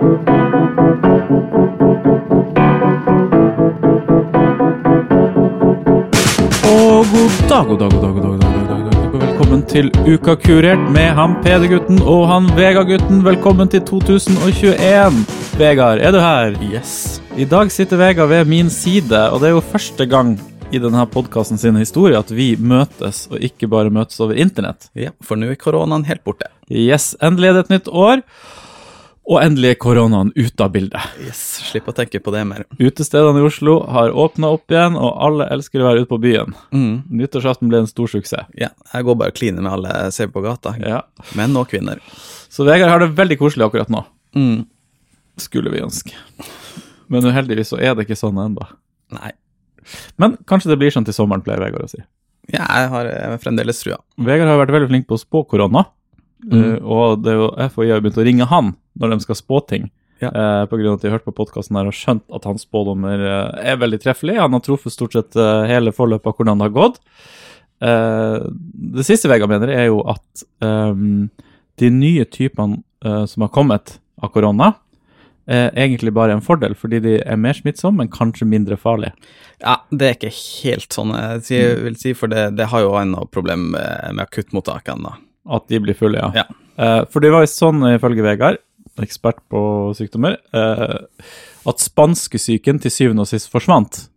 [0.00, 0.06] Og
[7.12, 9.20] god dag, god dag, god dag, god dag, god dag, god dag, god dag.
[9.20, 13.20] Velkommen til Uka kurert med han PD-gutten og han Vegard-gutten.
[13.26, 15.20] Velkommen til 2021.
[15.60, 16.56] Vegard, er du her?
[16.64, 17.20] Yes.
[17.36, 20.40] I dag sitter Vegard ved min side, og det er jo første gang
[20.72, 24.88] i denne podkasten sin historie at vi møtes, og ikke bare møtes over internett.
[24.96, 26.48] Ja, for nå er koronaen helt borte.
[26.72, 28.24] Yes, endelig er det et nytt år,
[29.28, 31.12] og endelig er koronaen ute av bildet.
[31.22, 32.64] Yes, Slipp å tenke på det mer.
[32.80, 36.56] Utestedene i Oslo har åpna opp igjen, og alle elsker å være ute på byen.
[36.74, 36.94] Mm.
[37.20, 38.48] Nyttårsaften ble en stor suksess.
[38.58, 40.74] Ja, jeg går bare og kliner med alle jeg ser på gata.
[40.82, 41.04] Ja.
[41.38, 42.02] Menn og kvinner.
[42.50, 44.02] Så Vegard har det veldig koselig akkurat nå.
[44.34, 44.64] Mm.
[45.40, 46.16] Skulle vi ønske.
[47.10, 48.66] Men uheldigvis så er det ikke sånn ennå.
[49.14, 49.30] Nei.
[50.20, 52.02] Men kanskje det blir sånn til sommeren, pleier Vegard å si.
[52.50, 54.00] Ja, jeg har eh, fremdeles trua.
[54.18, 55.86] Vegard har vært veldig flink på å spå korona.
[56.44, 56.60] Mm.
[56.60, 59.60] Uh, og det er jo FHI har begynt å ringe han når de skal spå
[59.68, 59.90] ting.
[60.20, 60.30] Ja.
[60.34, 63.24] Uh, på grunn av at de har hørt på podkasten og skjønt at hans spådommer
[63.24, 64.38] uh, er veldig treffelig.
[64.40, 65.38] Han har truffet stort sett
[65.70, 67.00] hele forløpet av hvordan det har gått.
[67.80, 68.42] Eh,
[68.96, 71.30] det siste Vegard mener, er jo at um,
[71.80, 74.74] de nye typene som har kommet av korona,
[75.48, 79.14] er egentlig bare en fordel, fordi de er mer smittsomme, men kanskje mindre farlige.
[79.64, 83.24] Ja, det er ikke helt sånn jeg vil si, for det, det har jo ennå
[83.32, 85.08] problem med, med akuttmottakene.
[85.08, 85.29] da.
[85.48, 86.30] At de blir fulle, ja.
[86.34, 86.44] Ja.
[86.80, 88.58] Eh, for det var sånn, ifølge Vegard,
[89.00, 89.60] ekspert på
[89.96, 90.98] sykdommer, eh,
[91.66, 94.08] at spanskesyken til syvende og sist forsvant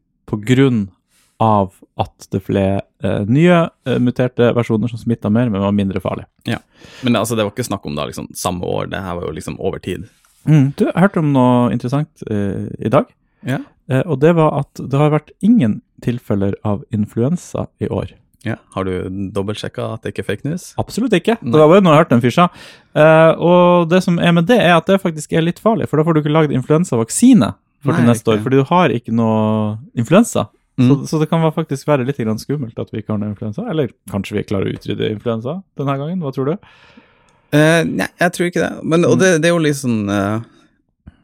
[1.43, 2.63] av at det ble
[3.03, 3.57] eh, nye
[4.01, 6.25] muterte versjoner som smitta mer, men var mindre farlig.
[6.47, 6.57] Ja.
[7.03, 9.33] Men altså, det var ikke snakk om da liksom samme år, det her var jo
[9.35, 10.07] liksom over tid.
[10.43, 13.07] Du, jeg hørte om noe interessant eh, i dag,
[13.47, 13.59] Ja.
[13.89, 18.11] eh, og det var at det har vært ingen tilfeller av influensa i år.
[18.43, 18.57] Ja.
[18.75, 18.91] Har du
[19.31, 20.71] dobbeltsjekka at det ikke er fake news?
[20.81, 21.37] Absolutt ikke.
[21.41, 21.51] Nei.
[21.53, 22.47] Det var bare noe jeg hørte den fyr sa.
[22.93, 25.97] Eh, og det som er med det, er at det faktisk er litt farlig, for
[25.99, 29.15] da får du ikke lagd influensavaksine for til neste neste år, fordi du har ikke
[29.15, 30.47] noe influensa.
[30.73, 31.05] Så, Mm.
[31.05, 33.61] så det kan faktisk være litt skummelt at vi ikke har noe influensa.
[33.69, 36.55] Eller kanskje vi klarer å utrydde influensa denne gangen, hva tror du?
[37.53, 38.71] Uh, nei, jeg tror ikke det.
[38.83, 40.39] Men, og det, det er jo litt sånn eh,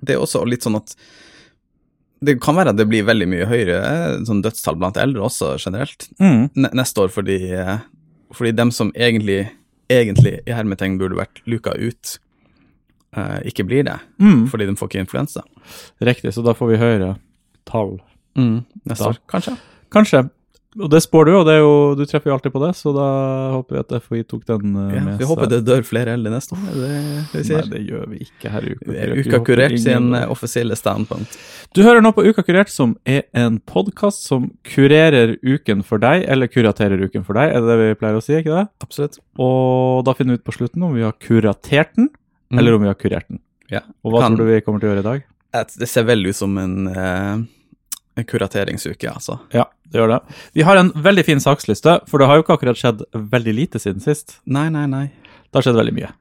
[0.05, 0.93] Det er også litt sånn at
[2.21, 5.53] Det kan være at det blir veldig mye høyere eh, sånn dødstall blant eldre også,
[5.57, 6.49] generelt, Mm.
[6.75, 7.77] neste år, fordi, eh,
[8.33, 9.49] fordi dem som egentlig,
[9.89, 12.17] egentlig i hermetegn burde vært luka ut,
[13.15, 13.99] eh, ikke blir det.
[14.19, 14.47] Mm.
[14.51, 15.41] Fordi de får ikke influensa.
[16.01, 17.17] Riktig, så da får vi høyere
[17.65, 17.99] tall.
[18.35, 19.09] Neste Da.
[19.13, 19.57] år, kanskje.
[19.91, 20.29] Kanskje.
[20.79, 22.93] Og det spår du, og det er jo, du treffer jo alltid på det, så
[22.95, 23.05] da
[23.57, 26.31] håper vi at FHI tok den eh, Ja, med vi håper det dør flere eldre
[26.31, 26.61] neste år.
[26.71, 26.91] er Det
[27.33, 29.27] det vi Nei, det gjør vi ikke her i Uka er Kurert.
[29.27, 31.35] Uka Kurert sin offisielle standpunkt.
[31.75, 36.23] Du hører nå på Uka kurert, som er en podkast som kurerer uken for deg,
[36.31, 38.65] eller kuraterer uken for deg, er det det vi pleier å si, ikke det?
[38.87, 39.19] Absolutt.
[39.37, 42.09] Og da finner vi ut på slutten om vi har kuratert den,
[42.55, 43.43] eller om vi har kurert den.
[43.69, 43.83] Ja.
[44.03, 45.27] Og hva Kan- tror du vi kommer til å gjøre i dag?
[45.77, 47.37] Det ser veldig ut som en, eh,
[48.17, 49.39] en kurateringsuke, altså.
[49.55, 50.19] Ja, det gjør det.
[50.57, 53.81] Vi har en veldig fin saksliste, for det har jo ikke akkurat skjedd veldig lite
[53.81, 54.39] siden sist.
[54.45, 55.07] Nei, nei, nei.
[55.49, 56.11] Det har skjedd veldig mye.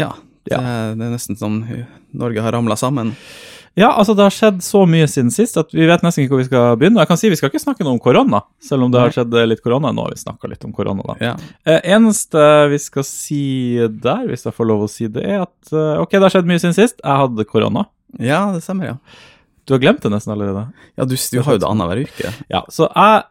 [0.00, 0.12] Ja.
[0.42, 1.60] Det, det er nesten som
[2.18, 3.12] Norge har ramla sammen.
[3.78, 6.42] Ja, altså det har skjedd så mye siden sist at vi vet nesten ikke hvor
[6.42, 7.00] vi skal begynne.
[7.00, 9.32] Jeg kan si vi skal ikke snakke noe om korona, selv om det har skjedd
[9.48, 9.94] litt korona.
[9.96, 11.16] Nå har vi snakka litt om korona, da.
[11.30, 11.32] Ja.
[11.64, 13.44] Eh, eneste vi skal si
[13.80, 16.50] der, hvis jeg får lov å si det, er at eh, ok, det har skjedd
[16.50, 17.00] mye siden sist.
[17.00, 17.86] Jeg hadde korona.
[18.20, 19.22] ja, det stemmer, ja.
[19.66, 20.66] Du har glemt det nesten allerede.
[20.98, 22.34] Ja, du, du har jo det annenhver uke.
[22.52, 23.22] Ja, så jeg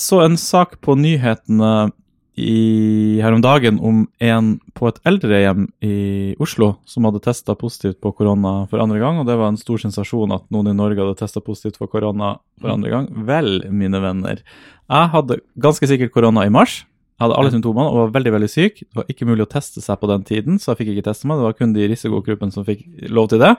[0.00, 1.92] så en sak på nyhetene
[2.34, 5.96] i, her om dagen om en på et eldrehjem i
[6.40, 9.82] Oslo som hadde testa positivt på korona for andre gang, og det var en stor
[9.82, 13.10] sensasjon at noen i Norge hadde testa positivt for korona for andre gang.
[13.28, 14.40] Vel, mine venner,
[14.88, 16.82] jeg hadde ganske sikkert korona i mars.
[17.20, 18.80] Jeg hadde alle symptomene og var veldig veldig syk.
[18.82, 21.28] Det var ikke mulig å teste seg på den tiden, så jeg fikk ikke teste
[21.28, 21.38] meg.
[21.38, 22.82] Det var kun de i risikogruppen som fikk
[23.12, 23.52] lov til det.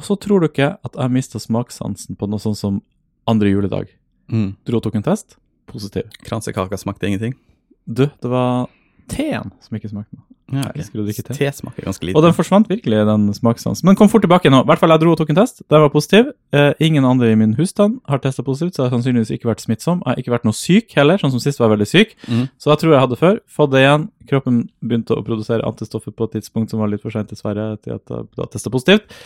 [0.00, 2.80] Og så tror du ikke at jeg mista smakssansen på noe sånt som
[3.28, 3.92] andre juledag.
[4.32, 4.54] Mm.
[4.64, 5.36] Dro og tok en test.
[5.68, 6.08] Positiv.
[6.24, 7.36] Kransekaka smakte ingenting.
[7.84, 8.70] Du, det var
[9.10, 10.24] teen som ikke smakte noe.
[10.50, 11.34] Ja, Jeg elsker drikke te.
[11.36, 12.18] Te smaker ganske lite.
[12.18, 13.84] Og den forsvant virkelig, den smakssansen.
[13.86, 14.64] Men kom fort tilbake nå.
[14.64, 15.60] I hvert fall jeg dro og tok en test.
[15.70, 16.32] Den var positiv.
[16.56, 19.62] Eh, ingen andre i min husstand har testa positivt, så jeg har sannsynligvis ikke vært
[19.62, 20.00] smittsom.
[20.02, 22.16] Jeg har ikke vært noe syk heller, sånn som sist var jeg veldig syk.
[22.26, 22.48] Mm.
[22.58, 23.38] Så jeg tror jeg hadde før.
[23.60, 24.08] Fått det igjen.
[24.32, 28.00] Kroppen begynte å produsere antistoffer på et tidspunkt som var litt for seint, dessverre, til
[28.00, 29.20] at jeg testa positivt.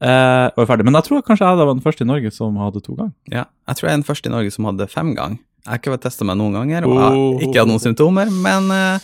[0.00, 0.84] Eh, og er ferdig.
[0.84, 3.14] Men jeg tror kanskje jeg var den første i Norge som hadde to ganger.
[3.32, 5.38] Ja, jeg tror jeg er den første i Norge som hadde fem ganger.
[5.66, 7.32] Jeg har ikke vært testa meg noen ganger, og jeg Oh.
[7.38, 8.98] har ikke hatt noen symptomer, men uh,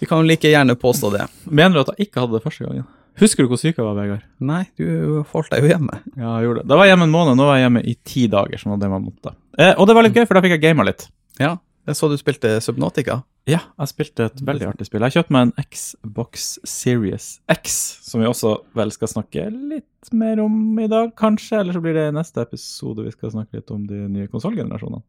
[0.00, 1.26] vi kan jo like gjerne påstå det.
[1.50, 2.86] Mener du at jeg ikke hadde det første gangen?
[3.20, 4.22] Husker du hvor syk jeg var, Vegard?
[4.44, 5.98] Nei, du holdt deg jo hjemme.
[6.16, 6.68] Ja, jeg gjorde det.
[6.72, 8.80] Da var jeg hjemme en måned, nå var jeg hjemme i ti dager, som var
[8.80, 9.32] det man måtte.
[9.58, 11.06] Eh, og det var litt gøy, for da fikk jeg gama litt.
[11.40, 13.20] Ja, jeg så du spilte Subnautica.
[13.46, 15.04] Ja, jeg spilte et veldig artig spill.
[15.04, 20.10] Jeg har kjøpt meg en Xbox Series X, som vi også vel skal snakke litt
[20.12, 21.60] mer om i dag, kanskje.
[21.60, 25.04] Eller så blir det i neste episode vi skal snakke litt om de nye konsollgenerasjonene.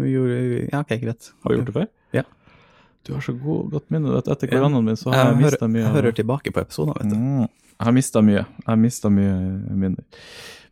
[0.00, 1.30] Ja, ok, greit.
[1.44, 1.86] Har vi gjort det før?
[2.16, 2.24] Ja.
[3.06, 4.16] Du har så god, godt minne.
[4.18, 5.82] Etter koronaen min så har Jeg, jeg, mista mye.
[5.84, 7.16] jeg hører tilbake på episoder, vet du.
[7.20, 7.44] Mm.
[7.76, 8.42] Jeg har mista mye.
[8.42, 9.36] Jeg har mista mye
[9.84, 10.04] minner.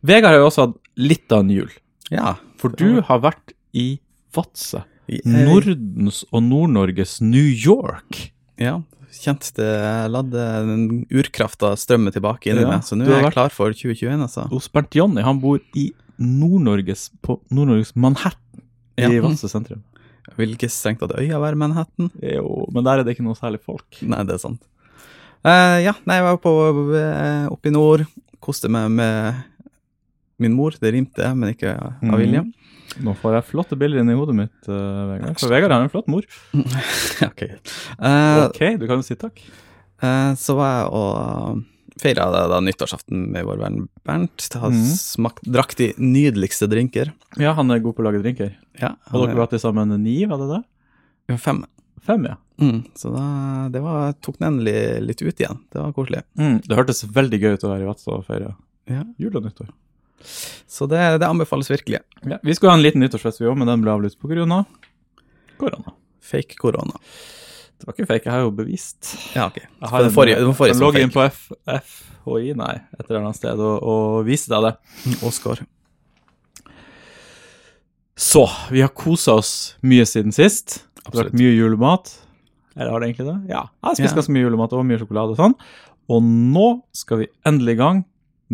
[0.05, 1.71] Vegard har jo også hatt litt av en jul.
[2.13, 2.35] Ja.
[2.61, 3.87] For du har vært i
[4.35, 4.81] Vadsø.
[5.07, 8.31] Jeg- Nordens og Nord-Norges New York.
[8.57, 8.81] Ja,
[9.11, 13.33] kjent det ladde den urkrafta strømme tilbake inni Ja, meg, så nå er jeg vært-
[13.33, 14.47] klar for 2021, altså.
[14.49, 15.21] Hos Bernt Jonny.
[15.21, 18.61] Han bor i Nord-Norges på Nord-Norges Manhattan
[18.97, 19.21] i Ja.
[19.21, 19.83] Vadsø sentrum.
[20.37, 22.09] Vil ikke strengt tatt øya være Manhattan?
[22.21, 23.85] Jo, men der er det ikke noe særlig folk.
[24.01, 24.61] Nei, det er sant.
[25.45, 28.07] Uh, ja, nei, jeg var på, eh, oppe i nord,
[28.41, 29.43] koste meg med
[30.39, 30.71] min mor.
[30.71, 32.17] Det rimte, men ikke av Mhm.
[32.17, 32.53] vilje.
[33.03, 35.39] Nå får jeg flotte bilder inn i hodet mitt, uh, Vegard.
[35.41, 36.25] For Vegard har en flott mor.
[37.29, 37.41] ok.
[37.99, 39.41] Uh, Ok, du kan jo si takk.
[40.03, 41.63] Uh, så var jeg og
[42.01, 43.77] feira da, da nyttårsaften med vår venn
[44.07, 44.47] Bernt.
[44.59, 44.81] Har mm.
[44.99, 47.13] smakt, drakk de nydeligste drinker.
[47.39, 48.55] Ja, han er god på å lage drinker.
[48.79, 50.61] Ja, Og dere er- var til sammen ni, var det det?
[51.31, 51.63] Ja, Fem.
[52.05, 52.35] Fem, ja.
[52.61, 53.23] Mm, så da,
[53.73, 54.75] det var, tok den endelig
[55.07, 55.57] litt ut igjen.
[55.73, 56.21] Det var koselig.
[56.37, 58.51] Mm, det hørtes veldig gøy ut å være i Vadsø og feire
[58.91, 59.01] Ja.
[59.17, 59.71] jul og nyttår.
[60.25, 62.01] Så det, det anbefales virkelig.
[62.25, 64.63] Ja, vi skulle ha en liten nyttårsfest, vi òg, men den ble avlyst pga.
[65.57, 65.95] korona.
[66.25, 66.99] Fake korona.
[67.75, 69.13] Det var ikke fake, jeg har jo bevist.
[69.35, 69.59] Ja, ok.
[69.61, 71.03] Jeg har den forrige, den forrige som fake.
[71.03, 74.75] inn på F, FHI, nei, et eller annet sted, og, og viste deg det.
[75.27, 75.61] Oscar.
[78.15, 80.85] Så, vi har kosa oss mye siden sist.
[81.05, 81.33] Absolutt.
[81.33, 82.13] vært mye julemat.
[82.75, 83.37] Eller har det egentlig det?
[83.51, 83.65] Ja.
[83.67, 85.55] Jeg har spist ganske mye julemat og mye sjokolade og sånn.
[86.11, 88.01] Og nå skal vi endelig i gang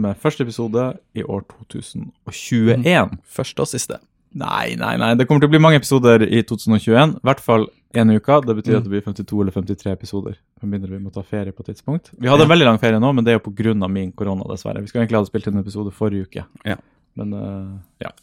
[0.01, 0.87] med første episode
[1.17, 3.19] i år 2021.
[3.37, 3.99] Første og siste.
[4.31, 5.11] Nei, nei, nei.
[5.19, 7.17] Det kommer til å bli mange episoder i 2021.
[7.19, 7.67] I hvert fall
[7.99, 8.37] en uke.
[8.47, 10.37] Det betyr at det blir 52 eller 53 episoder.
[10.63, 12.13] Med mindre vi må ta ferie på et tidspunkt.
[12.15, 13.75] Vi hadde en veldig lang ferie nå, men det er jo pga.
[13.87, 14.81] min korona, dessverre.
[14.81, 16.45] Vi skulle egentlig ha spilt inn en episode forrige uke.
[16.65, 16.77] Ja.
[17.19, 18.13] Men uh, ja.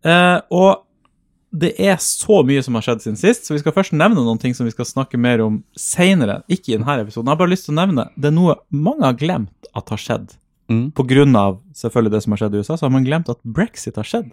[0.00, 0.86] Uh, og
[1.50, 4.38] det er så mye som har skjedd siden sist, så vi skal først nevne noen
[4.40, 6.40] ting som vi skal snakke mer om seinere.
[6.48, 7.26] Ikke i denne episoden.
[7.26, 10.00] Jeg har bare lyst til å nevne det er noe mange har glemt at har
[10.00, 10.36] skjedd.
[10.70, 10.92] Mm.
[11.36, 14.06] Av selvfølgelig det som har skjedd i USA, så har man glemt at brexit har
[14.06, 14.30] skjedd.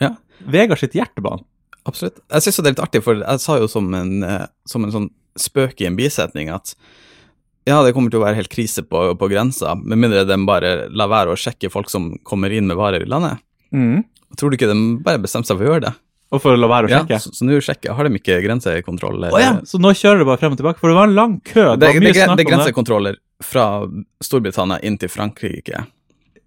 [0.00, 0.14] Ja,
[0.50, 1.44] Vegard sitt hjertebarn.
[1.86, 2.18] absolutt.
[2.32, 4.90] Jeg syns det er litt artig, for jeg sa jo som en, eh, som en
[4.94, 6.74] sånn spøk i en bisetning at
[7.66, 10.88] ja, det kommer til å være helt krise på, på grensa, med mindre de bare
[10.92, 13.38] lar være å sjekke folk som kommer inn med varer i landet.
[14.36, 15.94] Tror du ikke de bare bestemte seg for å gjøre det?
[16.34, 17.20] Og for å la være å Ja, sjekke.
[17.22, 19.28] så, så nå sjekker, har de ikke grensekontroll?
[19.30, 21.36] Å ja, så nå kjører de bare frem og tilbake, for det var en lang
[21.46, 21.76] kø.
[21.76, 22.46] Det, Det, det, det, det.
[22.48, 23.66] grensekontroller fra
[24.24, 25.84] Storbritannia inn til Frankrike.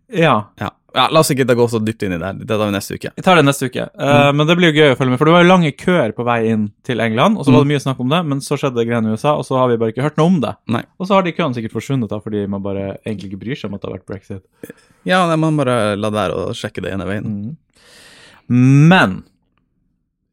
[0.07, 0.69] Ja, Ja.
[0.95, 2.29] ja, La oss ikke gå så dypt inn i det.
[2.39, 3.11] Det tar vi neste uke.
[3.15, 3.89] jeg tar det neste uke.
[3.93, 4.07] Mm.
[4.07, 6.13] Uh, men det blir jo gøy å følge med, for det var jo lange køer
[6.15, 8.57] på vei inn til England, og så var det mye snakk om det, men så
[8.57, 10.55] skjedde greier i USA, og så har vi bare ikke hørt noe om det.
[10.73, 10.83] Nei.
[10.97, 13.69] Og så har de køene sikkert forsvunnet da, fordi man bare egentlig ikke bryr seg
[13.69, 14.75] om at det har vært brexit.
[15.07, 17.57] Ja, nei, man bare la være å sjekke det ene veien.
[18.47, 19.21] Men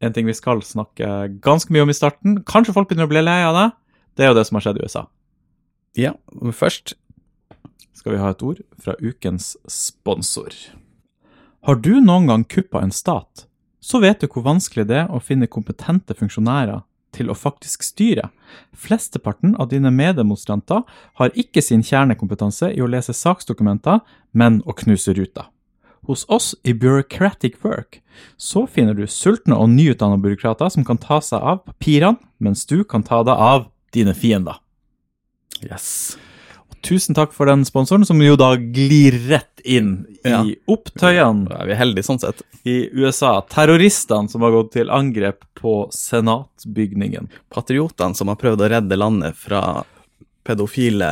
[0.03, 3.23] en ting vi skal snakke ganske mye om i starten, kanskje folk begynner å bli
[3.23, 3.67] lei av det,
[4.15, 5.05] det er jo det som har skjedd i USA.
[5.95, 6.93] Ja, men først
[7.95, 10.51] skal vi ha et ord fra ukens sponsor.
[11.65, 13.47] Har du noen gang kuppa en stat,
[13.79, 16.83] så vet du hvor vanskelig det er å finne kompetente funksjonærer
[17.15, 18.27] til å faktisk styre.
[18.75, 20.83] Flesteparten av dine meddemonstranter
[21.21, 24.01] har ikke sin kjernekompetanse i å lese saksdokumenter,
[24.35, 25.47] men å knuse ruter.
[26.05, 28.01] Hos oss i Bureaucratic Work
[28.37, 32.83] så finner du sultne og nyutdannede byråkrater som kan ta seg av papirene, mens du
[32.83, 34.59] kan ta deg av dine fiender.
[35.63, 36.17] Yes.
[36.69, 40.43] Og Tusen takk for den sponsoren, som jo da glir rett inn Ja.
[40.45, 42.41] i opptøyene vi er heldige sånn sett.
[42.65, 43.41] i USA.
[43.49, 47.27] Terroristene som har gått til angrep på senatbygningen.
[47.53, 49.83] Patriotene som har prøvd å redde landet fra
[50.45, 51.09] pedofile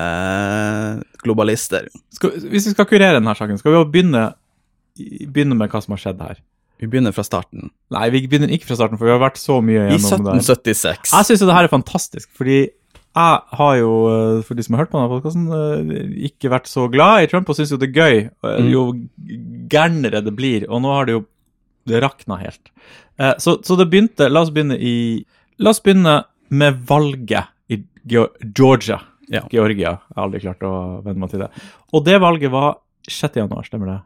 [1.23, 1.87] globalister.
[2.13, 4.25] Skal, hvis vi skal kurere denne saken, skal vi begynne,
[4.97, 6.41] begynne med hva som har skjedd her.
[6.81, 7.69] Vi begynner fra starten.
[7.93, 10.33] Nei, vi begynner ikke fra starten, for vi har vært så mye gjennom det.
[10.33, 11.13] I 1776.
[11.13, 12.57] Jeg syns jo det her er fantastisk, fordi
[13.13, 16.87] jeg har jo, eh, for de som har hørt på denne podkasten, ikke vært så
[16.91, 18.69] glad i Trump og syns jo det er gøy eh, Mm.
[18.73, 18.83] jo
[19.69, 20.65] gærnere det blir.
[20.69, 21.25] Og nå har det jo
[21.89, 22.71] det rakna helt.
[23.19, 25.25] Eh, Så, så det begynte La oss begynne i
[25.59, 28.99] La oss begynne med valget i Georgia.
[29.29, 29.43] Ja.
[29.51, 29.99] Georgia.
[30.09, 31.49] Jeg har aldri klart å venne meg til det.
[31.93, 32.77] Og det valget var
[33.09, 33.35] 6.
[33.35, 33.99] januar, stemmer det?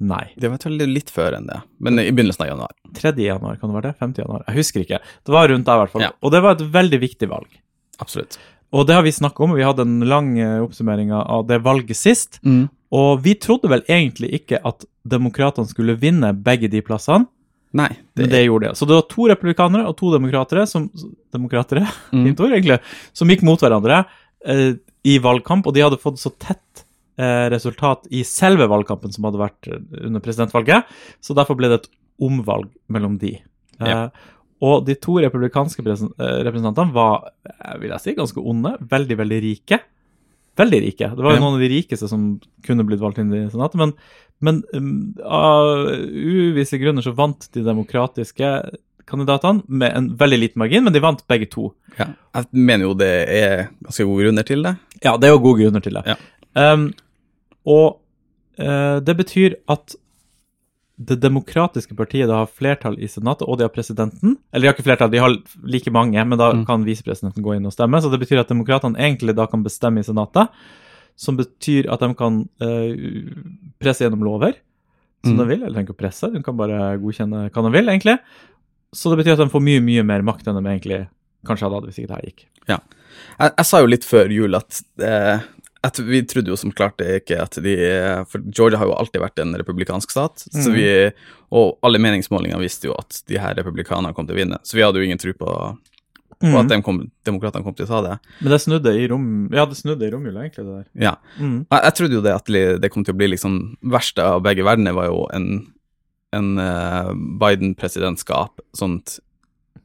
[0.00, 0.28] Nei.
[0.38, 2.70] Det var litt før enn det, men i begynnelsen av januar.
[2.94, 3.12] 3.
[3.18, 3.98] januar, kan det være det?
[3.98, 4.12] 5.
[4.22, 4.44] januar?
[4.46, 5.00] Jeg husker ikke.
[5.26, 6.02] Det var rundt der, i hvert fall.
[6.06, 6.10] Ja.
[6.22, 7.48] Og det var et veldig viktig valg.
[8.02, 8.38] Absolutt.
[8.74, 11.96] Og det har vi snakket om, vi hadde en lang eh, oppsummering av det valget
[11.96, 12.40] sist.
[12.44, 12.66] Mm.
[12.98, 17.28] Og vi trodde vel egentlig ikke at demokratene skulle vinne begge de plassene,
[17.76, 17.90] Nei.
[18.16, 18.76] Men det gjorde de.
[18.78, 20.88] Så det var to republikanere og to demokratere som
[21.34, 21.86] Demokratere?
[22.16, 22.30] Mm.
[22.32, 22.78] Ord, egentlig.
[23.12, 23.98] Som gikk mot hverandre
[24.48, 26.84] eh, i valgkamp, og de hadde fått så tett
[27.20, 30.88] eh, resultat i selve valgkampen som hadde vært eh, under presidentvalget,
[31.20, 31.90] så derfor ble det et
[32.24, 33.36] omvalg mellom de.
[33.78, 34.08] Eh, Ja.
[34.64, 38.74] Og de to republikanske eh, representantene var, eh, vil jeg si, ganske onde.
[38.90, 39.80] Veldig, veldig rike.
[40.58, 41.10] Veldig rike.
[41.14, 42.32] Det var jo noen av de rikeste som
[42.66, 43.92] kunne blitt valgt inn i senatet, men,
[44.42, 44.88] men um,
[45.22, 48.50] av uvisse grunner så vant de demokratiske
[49.08, 51.70] kandidatene med en veldig liten margin, men de vant begge to.
[52.00, 52.10] Ja.
[52.34, 53.54] Jeg mener jo det er
[53.86, 54.74] ganske gode grunner til det.
[54.98, 56.04] Ja, det er jo gode grunner til det.
[56.10, 56.18] Ja.
[56.58, 56.90] Um,
[57.68, 58.00] og
[58.58, 59.94] uh, det betyr at
[60.98, 64.36] det demokratiske partiet da har flertall i senatet, og de har presidenten.
[64.52, 66.64] Eller de har ikke flertall, de har like mange, men da Mm.
[66.66, 68.00] kan visepresidenten gå inn og stemme.
[68.02, 70.48] Så det betyr at demokratene egentlig da kan bestemme i senatet,
[71.16, 73.30] som betyr at de kan eh,
[73.80, 74.54] presse gjennom lover
[75.24, 75.38] som Mm.
[75.38, 75.62] de vil.
[75.62, 78.18] Eller trenger ikke å presse, de kan bare godkjenne hva de vil, egentlig.
[78.94, 81.08] Så det betyr at de får mye, mye mer makt enn de egentlig
[81.46, 82.44] kanskje hadde hatt hvis ikke det her gikk.
[83.38, 85.40] Jeg, jeg sa jo litt før jul at, eh,
[85.84, 87.74] at vi trodde jo som klart det ikke at de
[88.30, 90.74] For Georgia har jo alltid vært en republikansk stat, så Mhm.
[90.74, 91.12] vi,
[91.54, 94.82] og alle meningsmålinger visste jo at de her republikanerne kom til å vinne, så vi
[94.82, 95.78] hadde jo ingen tro på,
[96.40, 96.56] på Mm.
[96.60, 98.18] at de kom, demokratene kom til å ta det.
[98.40, 99.48] Men det snudde i rom...
[99.52, 100.86] Ja, det snudde i romjula, egentlig, det der.
[101.04, 101.14] Ja.
[101.38, 101.66] Mm.
[101.70, 104.62] Jeg, jeg trodde jo det at det kom til å bli liksom verste av begge
[104.66, 105.48] verdener, var jo en,
[106.32, 107.10] en uh,
[107.42, 109.27] Biden-presidentskap, at eh,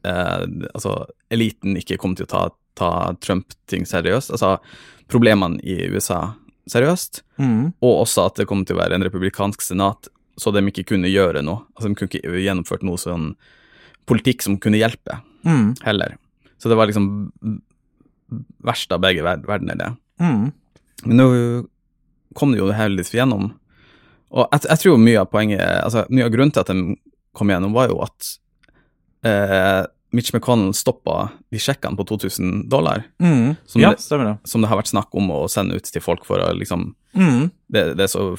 [0.04, 2.42] altså, eliten ikke kom til å ta,
[2.78, 4.30] ta Trump-ting seriøst.
[4.34, 4.58] Altså
[5.08, 6.34] problemene i USA
[6.70, 7.72] seriøst, Mm.
[7.82, 10.08] og også at det kom til å være en republikansk senat,
[10.38, 11.64] så de ikke kunne gjøre noe.
[11.76, 13.34] Altså De kunne ikke gjennomført noe sånn
[14.06, 15.74] politikk som kunne hjelpe, Mm.
[15.84, 16.16] heller.
[16.58, 17.32] Så det var liksom
[18.64, 19.90] verst av begge ver- verdener, det.
[20.20, 20.52] Mm.
[21.04, 21.68] Men nå
[22.34, 23.52] kom det jo heldigvis gjennom.
[24.32, 26.96] Og jeg, jeg tror mye av poenget, altså mye av grunnen til at de
[27.34, 28.38] kom gjennom, var jo at
[29.24, 29.84] eh,
[30.14, 33.56] Mitch McConnell stoppa de sjekkene på 2000 dollar, Mm.
[33.66, 34.38] Som Ja, det- det.
[34.48, 37.50] som det har vært snakk om å sende ut til folk for å liksom Mm.
[37.70, 38.36] Det, det er så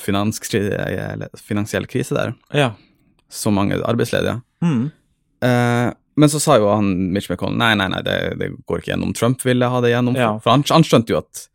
[1.14, 2.72] eller finansiell krise der, Ja.
[3.32, 4.42] så mange arbeidsledige.
[4.62, 4.92] Mm.
[5.42, 8.92] Eh, men så sa jo han Mitch McConnell nei, nei, nei, det, det går ikke
[8.96, 9.14] gjennom.
[9.16, 10.40] Trump ville ha det gjennom, Ja.
[10.40, 11.48] for han, han skjønte jo at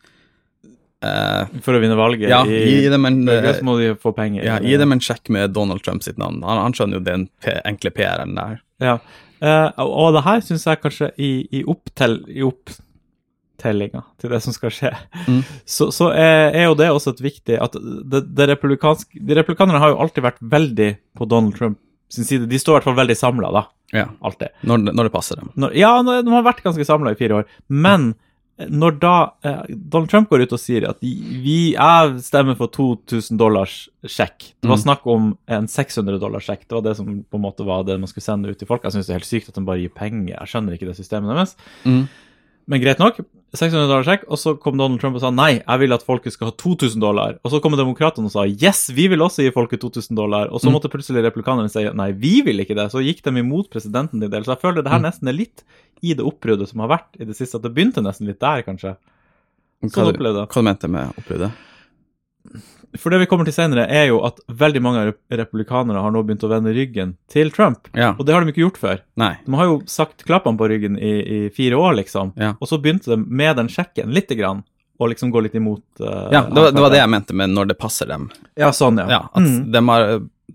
[1.02, 4.44] eh, For å vinne valget Ja, i gi dem en så må de få penger.
[4.44, 6.42] Ja, gi dem en sjekk med Donald Trump sitt navn.
[6.42, 7.28] Han, han skjønner jo den
[7.64, 8.60] enkle PR-en der.
[8.80, 8.98] Ja.
[9.40, 11.30] Eh, og det her syns jeg kanskje i,
[11.60, 14.90] i, opptell, i opptellinga til det som skal skje,
[15.28, 15.42] Mm.
[15.68, 19.92] så, så er, er jo det også et viktig at det, det De republikanerne har
[19.94, 21.78] jo alltid vært veldig på Donald Trump
[22.10, 22.48] sin side.
[22.50, 23.64] De står i hvert fall veldig samla, da.
[23.94, 24.48] Ja, Alltid.
[24.66, 25.50] når, når det passer dem.
[25.58, 27.46] Når, ja, de har vært ganske samla i fire år.
[27.68, 28.12] Men
[28.68, 29.12] når da
[29.44, 34.50] eh, Donald Trump går ut og sier at vi, jeg stemmer for 2000 dollars sjekk
[34.60, 34.82] Det var Mm.
[34.84, 36.66] snakk om en 600 dollars sjekk.
[36.68, 38.82] Det var det som på en måte var det man skulle sende ut til folk.
[38.84, 40.36] Jeg syns det er helt sykt at de bare gir penger.
[40.36, 41.56] Jeg skjønner ikke det systemet deres.
[41.84, 42.08] Mm.
[42.68, 43.20] Men greit nok.
[43.52, 46.32] 600 dollar sjekk, og så kom Donald Trump og sa nei, jeg vil at folket
[46.32, 47.38] skal ha 2000 dollar.
[47.42, 50.46] Og så kom demokratene og sa yes, vi vil også gi folket 2000 dollar.
[50.54, 50.74] Og så Mm.
[50.78, 52.90] måtte plutselig republikanerne si nei, vi vil ikke det.
[52.92, 54.42] Så gikk de imot presidenten din del.
[54.44, 55.10] Så jeg føler det her Mm.
[55.10, 55.64] nesten er litt
[56.02, 57.56] i det oppryddet som har vært i det siste.
[57.56, 58.96] At det begynte nesten litt der, kanskje.
[59.82, 60.48] Sånn du- jeg.
[60.48, 61.52] hva du mente med oppbruddet?
[62.98, 66.24] For det vi kommer til senere, er jo at veldig mange rep- republikanere har nå
[66.26, 67.86] begynt å vende ryggen til Trump.
[67.94, 68.16] Ja.
[68.18, 69.02] Og det har de ikke gjort før.
[69.20, 69.36] Nei.
[69.46, 72.32] De har jo sagt klappene på ryggen i, i fire år, liksom.
[72.40, 72.56] Ja.
[72.58, 74.64] Og så begynte de med den sjekken lite grann,
[75.00, 77.54] og liksom gå litt imot uh, Ja, det var, det var det jeg mente med
[77.54, 78.26] når det passer dem.
[78.58, 79.06] Ja, sånn, ja.
[79.08, 79.70] Ja, At Mm.
[79.72, 80.08] de, har,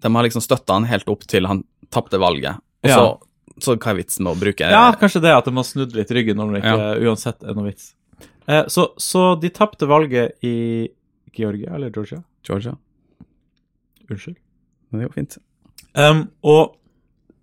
[0.04, 2.60] de har liksom støtta han helt opp til han tapte valget.
[2.84, 3.08] Og så,
[3.64, 6.12] så hva er vitsen med å bruke Ja, kanskje det at de har snudd litt
[6.14, 7.94] ryggen når det ikke uansett er noe vits.
[8.46, 10.54] Eh, så, så de tapte valget i
[11.38, 12.22] Georgia, eller Georgia?
[12.48, 12.76] Georgia?
[14.10, 14.38] Unnskyld.
[14.92, 15.38] Men det jo fint.
[15.98, 16.76] Um, og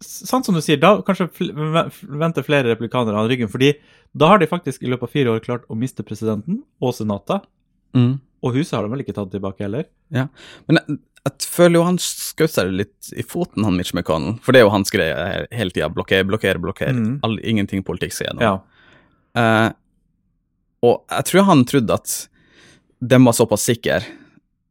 [0.03, 1.53] sant som du sier, da kanskje fl
[2.19, 3.73] venter flere replikanere av ryggen, fordi
[4.19, 7.49] da har de faktisk i løpet av fire år klart å miste presidenten og senatet,
[7.93, 8.21] Mm.
[8.43, 9.85] og huset har de vel ikke tatt tilbake heller?
[10.17, 10.23] Ja.
[10.67, 10.97] Men jeg,
[11.27, 14.39] jeg føler jo han skjøt seg litt i foten, han Mitch McConnell.
[14.41, 15.91] For det er jo hans greie hele tida.
[15.93, 16.95] Blokkere, blokkere, blokkere.
[16.97, 17.19] Mm.
[17.23, 18.43] All, ingenting politikk skal gjennom.
[18.49, 18.55] Ja.
[19.37, 19.69] Uh,
[20.89, 22.17] og jeg tror han trodde at
[23.03, 24.01] de var såpass sikre,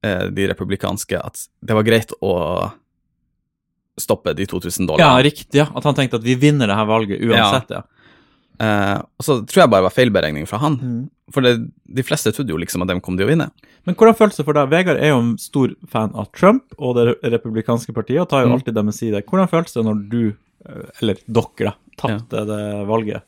[0.08, 2.36] eh, de republikanske, at det var greit å
[4.00, 5.18] stoppe de 2000 dollarene.
[5.20, 5.58] ja, riktig.
[5.60, 5.68] ja.
[5.76, 7.84] At han tenkte at vi vinner det her valget uansett, ja.
[8.62, 10.76] Uh, og så tror jeg bare det var feilberegning fra han.
[10.78, 11.06] Mm.
[11.34, 11.54] For det,
[11.98, 13.48] de fleste trodde jo liksom at de kom til å vinne.
[13.90, 14.70] Men hvordan føles det for deg?
[14.70, 18.52] Vegard er jo en stor fan av Trump og det republikanske partiet, og tar jo
[18.52, 18.54] Mm.
[18.60, 19.24] alltid deres side.
[19.26, 20.22] Hvordan føles det når du,
[20.70, 22.62] eh, eller dere, tapte det
[22.92, 23.24] valget?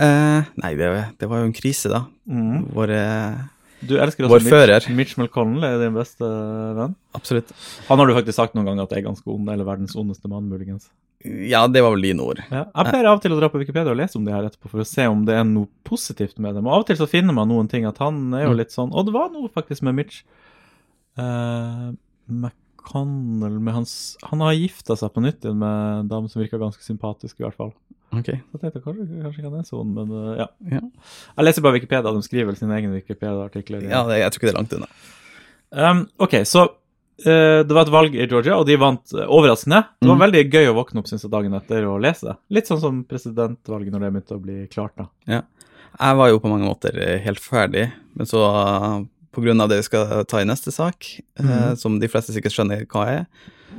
[0.00, 0.88] Uh, nei, det,
[1.18, 2.04] det var jo en krise, da.
[2.30, 2.70] Mm.
[2.74, 3.00] Våre
[3.86, 4.80] Du elsker Vår også fører.
[4.88, 6.28] Mitch, Mitch McConnell, er din beste
[6.78, 6.94] venn.
[7.14, 7.50] Absolutt.
[7.88, 10.48] Han har du faktisk sagt noen ganger at er ganske ond, eller verdens ondeste mann,
[10.50, 10.88] muligens.
[11.24, 12.42] Ja, det var vel dine ord.
[12.52, 12.66] Ja.
[12.68, 14.68] Jeg pleier av og til å dra på Wikipedia og lese om det her etterpå,
[14.68, 16.66] for å se om det er noe positivt med dem.
[16.68, 18.58] Og av og til så finner man noen ting at han er jo Mm.
[18.60, 20.22] litt sånn Og det var noe faktisk med Mitch
[21.16, 21.92] eh,
[22.84, 26.58] McConnell med hans Han har gifta seg på nytt igjen med en dame som virker
[26.60, 27.72] ganske sympatisk, i hvert fall.
[28.14, 28.26] Ok.
[28.26, 30.46] Så jeg tenkte kanskje, kanskje ikke han er sånn, men uh, ja.
[30.70, 30.80] Ja,
[31.38, 33.82] Jeg leser bare Wikipedia, de skriver vel sine egne Wikipedia-artikler.
[33.90, 34.88] ja det, jeg tror ikke det er langt unna.
[35.74, 36.62] Um, ok, så
[37.26, 39.80] eh, det var et valg i Georgia, og de vant uh, overraskende.
[39.98, 40.24] Det var Mhm.
[40.26, 42.36] veldig gøy å våkne opp synes jeg, dagen etter og lese det.
[42.54, 44.94] Litt sånn som presidentvalget når det begynte å bli klart.
[44.96, 45.08] da.
[45.26, 45.42] Ja.
[45.98, 48.44] Jeg var jo på mange måter eh, helt ferdig, men så
[49.38, 51.76] eh, av det vi skal ta i neste sak, eh, Mhm.
[51.78, 53.26] som de fleste sikkert skjønner hva er,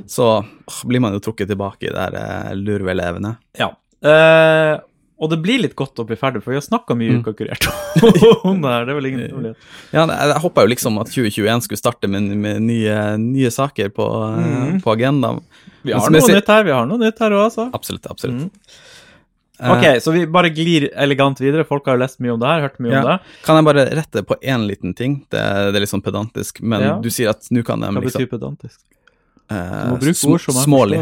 [0.08, 3.38] så åh, blir man jo trukket tilbake i det her uh, lurvelevene.
[3.58, 3.70] Ja.
[4.04, 4.80] Eh,
[5.18, 7.22] og det blir litt godt å bli ferdig, for vi har snakka mye Mm.
[7.24, 7.68] ukalkulert
[8.44, 8.84] om det her.
[8.86, 9.56] Det er vel ingen mulighet.
[9.94, 14.04] Ja, jeg, håpa jo liksom at 2021 skulle starte med, med nye, nye saker på,
[14.04, 14.82] eh, Mhm.
[14.84, 15.42] på agendaen.
[15.86, 17.70] Vi har noe nytt her, vi har noe nytt her òg, altså.
[17.74, 18.42] Absolutt, absolutt.
[18.42, 18.52] Mm.
[19.60, 21.64] Eh, Ok, så vi bare glir elegant videre.
[21.68, 23.20] Folk har jo lest mye om det her, hørt mye om det.
[23.46, 25.22] Kan jeg bare rette på én liten ting?
[25.32, 25.40] Det,
[25.72, 27.00] det er litt sånn pedantisk, men Ja.
[27.00, 28.80] du sier at nå kan de Hva liksom betyr pedantisk?
[29.50, 31.00] Eh, sm- Smålig.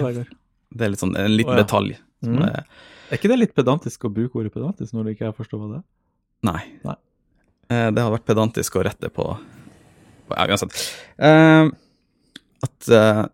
[0.74, 1.63] Det er litt sånn en liten oh, ja.
[1.63, 1.98] detalj.
[2.24, 2.43] Som Mhm.
[2.50, 2.63] er,
[3.12, 5.77] Er ikke det litt pedantisk å bruke ordet pedantisk når du ikke forstår hva det
[5.79, 5.83] er?
[6.43, 6.63] nei.
[6.83, 6.95] Nei.
[7.69, 9.38] Eh, det har vært pedantisk å rette på,
[10.29, 10.74] på Ja, uansett.
[11.17, 11.69] Eh,
[12.63, 13.25] at eh,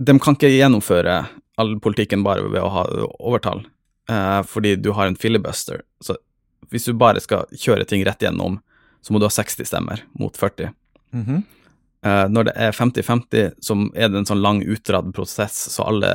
[0.00, 2.84] de kan ikke gjennomføre all politikken bare ved å ha
[3.20, 3.64] overtall,
[4.08, 5.82] eh, fordi du har en filibuster.
[6.00, 6.16] Så
[6.72, 8.60] hvis du bare skal kjøre ting rett gjennom,
[9.02, 10.72] så må du ha 60 stemmer mot 40.
[11.12, 11.42] Mhm.
[12.06, 16.12] Eh, når det er 50-50, så er det en sånn lang, utdratt prosess, så alle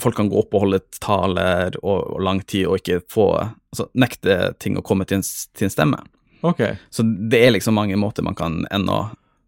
[0.00, 3.90] folk kan gå opp og holde taler og, og lang tid og ikke få altså,
[3.92, 5.26] nekte ting å komme til en,
[5.56, 5.98] til en stemme.
[6.46, 6.62] Ok.
[6.88, 9.02] Så det er liksom mange måter man kan ennå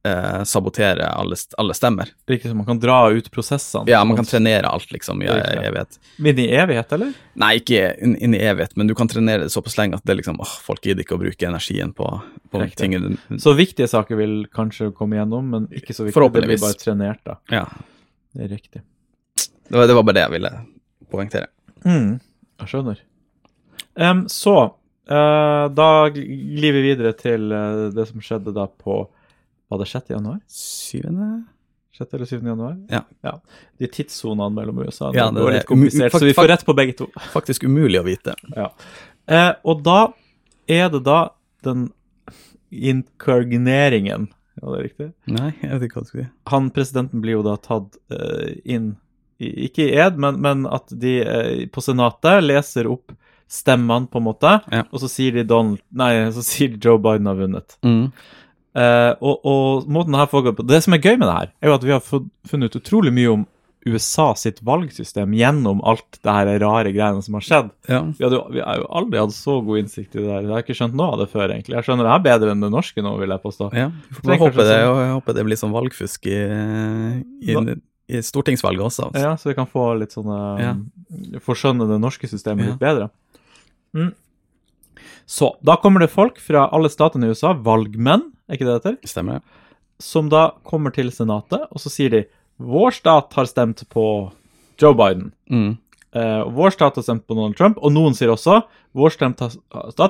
[0.04, 2.08] eh, sabotere alle, alle stemmer.
[2.28, 3.90] Riktig, som man kan dra ut prosessene.
[3.90, 5.98] Ja, man kan trenere alt, liksom, i evighet.
[6.18, 7.12] Inn i evighet, eller?
[7.38, 10.18] Nei, ikke inn, inn i evighet, men du kan trenere det såpass lenge at det
[10.20, 12.08] liksom, åh, folk gidder ikke å bruke energien på,
[12.52, 12.98] på ting.
[13.40, 16.28] Så viktige saker vil kanskje komme gjennom, men ikke så viktige.
[16.34, 17.38] Det blir bare trenert, da.
[17.52, 17.66] Ja,
[18.32, 18.82] Det er riktig.
[19.68, 20.52] det var, det var bare det jeg ville
[21.12, 21.50] poengtere.
[21.84, 22.14] Mm,
[22.62, 23.02] jeg skjønner.
[23.92, 24.54] Um, så
[25.12, 29.02] uh, da glir vi videre til uh, det som skjedde da på
[29.72, 30.10] Var det 6.
[30.12, 30.38] januar?
[30.52, 31.00] 7.
[31.98, 32.14] 6.
[32.16, 32.36] eller 7.
[32.50, 32.76] januar?
[32.92, 33.34] Ja.
[33.80, 36.96] De tidssonene mellom USA Ja, det går litt komplisert, så vi får rett på begge
[36.98, 37.08] to.
[37.32, 38.34] Faktisk umulig å vite.
[38.56, 39.98] Eh, og da
[40.68, 41.18] er det da
[41.64, 41.88] den
[42.72, 44.28] inkargineringen
[44.62, 45.08] Var det riktig?
[45.32, 46.28] Nei, jeg vet ikke hva du skal si.
[46.52, 48.90] han presidenten blir jo da tatt eh, inn,
[49.40, 53.14] i, ikke i ed, men, men at de eh, på senatet leser opp
[53.52, 54.84] stemmene, på en måte, Ja.
[54.92, 57.74] og så sier de Donald, nei, så sier Joe Biden har vunnet.
[57.84, 58.06] Mm.
[58.72, 61.50] Eh, og, og måten det her foregår på Det som er gøy med det her,
[61.60, 62.06] er jo at vi har
[62.48, 63.42] funnet ut utrolig mye om
[63.82, 67.70] USA sitt valgsystem gjennom alt det her rare greiene som har skjedd.
[67.90, 67.98] Ja.
[68.14, 70.44] Vi, hadde, vi har jo aldri hatt så god innsikt i det der.
[70.46, 71.74] Jeg har ikke skjønt noe av det før, egentlig.
[71.80, 73.68] Jeg skjønner det her bedre enn det norske nå, vil jeg påstå.
[73.74, 73.88] ja.
[74.22, 76.38] jeg håper, Det jeg håper det blir sånn valgfusk i,
[77.42, 77.56] i,
[78.14, 79.08] i stortingsvalget også.
[79.10, 79.24] Altså.
[79.26, 80.76] Ja, så vi kan få litt sånne Ja.
[81.42, 82.70] Forskjønne det norske systemet Ja.
[82.76, 83.10] litt bedre.
[83.98, 84.12] Mm.
[85.26, 88.80] Så da kommer det folk fra alle statene i USA, valgmenn, er ikke det det
[88.82, 89.58] heter, Stemmer det?
[90.02, 92.24] som da kommer til Senatet, og så sier de
[92.62, 94.04] vår stat har stemt på
[94.80, 95.28] Joe Biden.
[95.50, 95.76] Mm.
[96.12, 98.60] Uh, vår stat har stemt på Donald Trump, og noen sier også
[98.92, 99.40] vår stat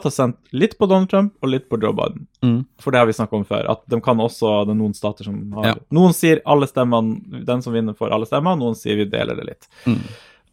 [0.02, 2.24] har stemt litt på Donald Trump og litt på Joe Biden.
[2.42, 2.64] Mm.
[2.82, 5.28] For det har vi snakka om før, at de kan også, det er noen stater
[5.28, 5.74] som har Ja.
[5.94, 9.46] Noen sier alle stemmene, den som vinner, får alle stemmer, noen sier vi deler det
[9.52, 9.68] litt.
[9.86, 10.00] Mm.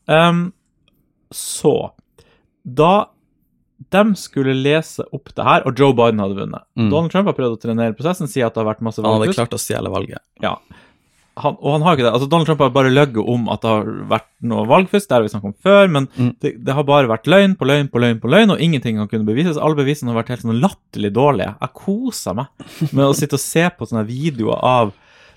[0.09, 0.43] Um,
[1.33, 1.91] så
[2.67, 3.09] Da
[3.91, 6.89] de skulle lese opp det her, og Joe Biden hadde vunnet Mm.
[6.91, 9.33] Donald Trump har prøvd å trenere prosessen, sier at det har vært masse Han hadde
[9.33, 10.19] klart å stjele valget.
[10.41, 10.57] Ja.
[11.39, 12.11] Han, og han har ikke det.
[12.11, 15.21] Altså, Donald Trump har bare løyet om at det har vært noe valgfusk, det har
[15.23, 16.33] vi snakket om før, men Mm.
[16.41, 19.07] det, det har bare vært løgn på løgn på løgn på løgn, og ingenting har
[19.07, 19.55] kunnet bevises.
[19.57, 21.55] Alle bevisene har vært helt sånn latterlig dårlige.
[21.61, 22.47] Jeg koser meg
[22.91, 24.91] med å sitte og se på sånne videoer av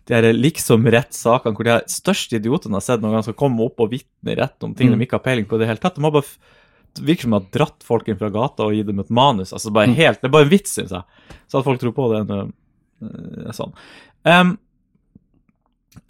[0.07, 3.79] de her liksom rettssakene hvor de største idiotene har sett noen gang skal komme opp
[3.79, 4.99] og vitne rett om ting Mm.
[4.99, 5.95] de ikke har peiling på i det hele tatt.
[5.95, 6.27] De har bare
[7.01, 9.53] virker som de har dratt folk inn fra gata og gitt dem et manus.
[9.53, 9.95] altså bare Mm.
[9.97, 11.03] helt, Det er bare en vits, syns jeg.
[11.49, 12.53] Så at folk tror på det, er noe-
[13.49, 13.73] er sånn.
[14.25, 14.59] Um,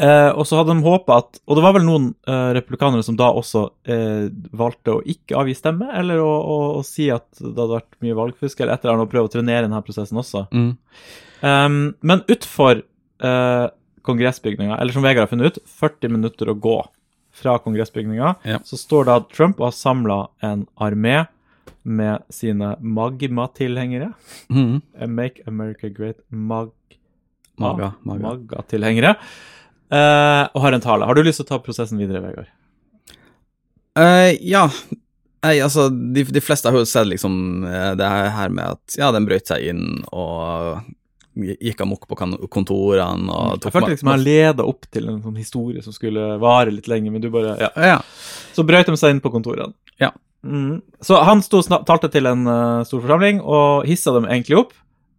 [0.01, 3.17] uh, og så hadde de håpa at Og det var vel noen uh, republikanere som
[3.17, 7.55] da også uh, valgte å ikke avgi stemme, eller å, å, å si at det
[7.57, 10.47] hadde vært mye valgfusk, eller et eller annet, og prøve å trenere denne prosessen også.
[10.53, 10.73] Mm.
[11.43, 12.83] Um, men utfor
[13.23, 13.69] eh,
[14.07, 16.77] kongressbygninga, eller som Vegard har funnet ut, 40 minutter å gå
[17.33, 18.59] fra kongressbygninga, Ja.
[18.65, 21.27] så står det at Trump har samla en armé
[21.83, 24.13] med sine Magma-tilhengere.
[24.49, 24.83] Mhm.
[24.99, 26.71] Eh, Make America Great Mag...
[27.59, 27.93] Maga.
[28.03, 28.23] maga.
[28.23, 29.17] Maga-tilhengere.
[29.93, 31.05] Eh, og har en tale.
[31.05, 32.47] Har du lyst til å ta prosessen videre, Vegard?
[33.99, 34.71] Uh, ja.
[35.45, 37.65] Nei, altså, de, de fleste har jo sett liksom
[37.99, 39.83] det her med at ja, den brøt seg inn
[40.15, 40.79] og
[41.35, 42.19] gikk amok på
[42.53, 46.75] kontorene og Jeg følte liksom jeg leda opp til en sånn historie som skulle vare
[46.75, 47.71] litt lenger, men du bare Ja.
[47.77, 47.99] Ja.
[48.53, 49.73] Så brøt de seg inn på kontorene.
[50.01, 50.13] Ja.
[50.45, 50.83] Mm.
[51.01, 54.73] Så han sto talte til en uh, stor forsamling og hissa dem egentlig opp.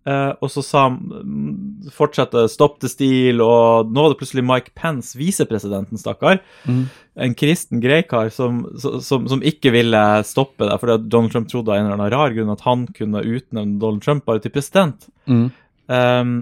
[0.03, 4.43] Uh, og så sa han mm, fortsette stopp til stil, og nå var det plutselig
[4.43, 6.41] Mike Pence, visepresidenten, stakkar.
[6.67, 6.81] Mm.
[7.23, 11.79] En kristen greikar som, som, som ikke ville stoppe det, fordi Donald Trump trodde av
[11.79, 15.07] en eller annen rar grunn at han kunne utnevne Donald Trump bare til president.
[15.29, 15.51] Mhm.
[15.93, 16.35] Um,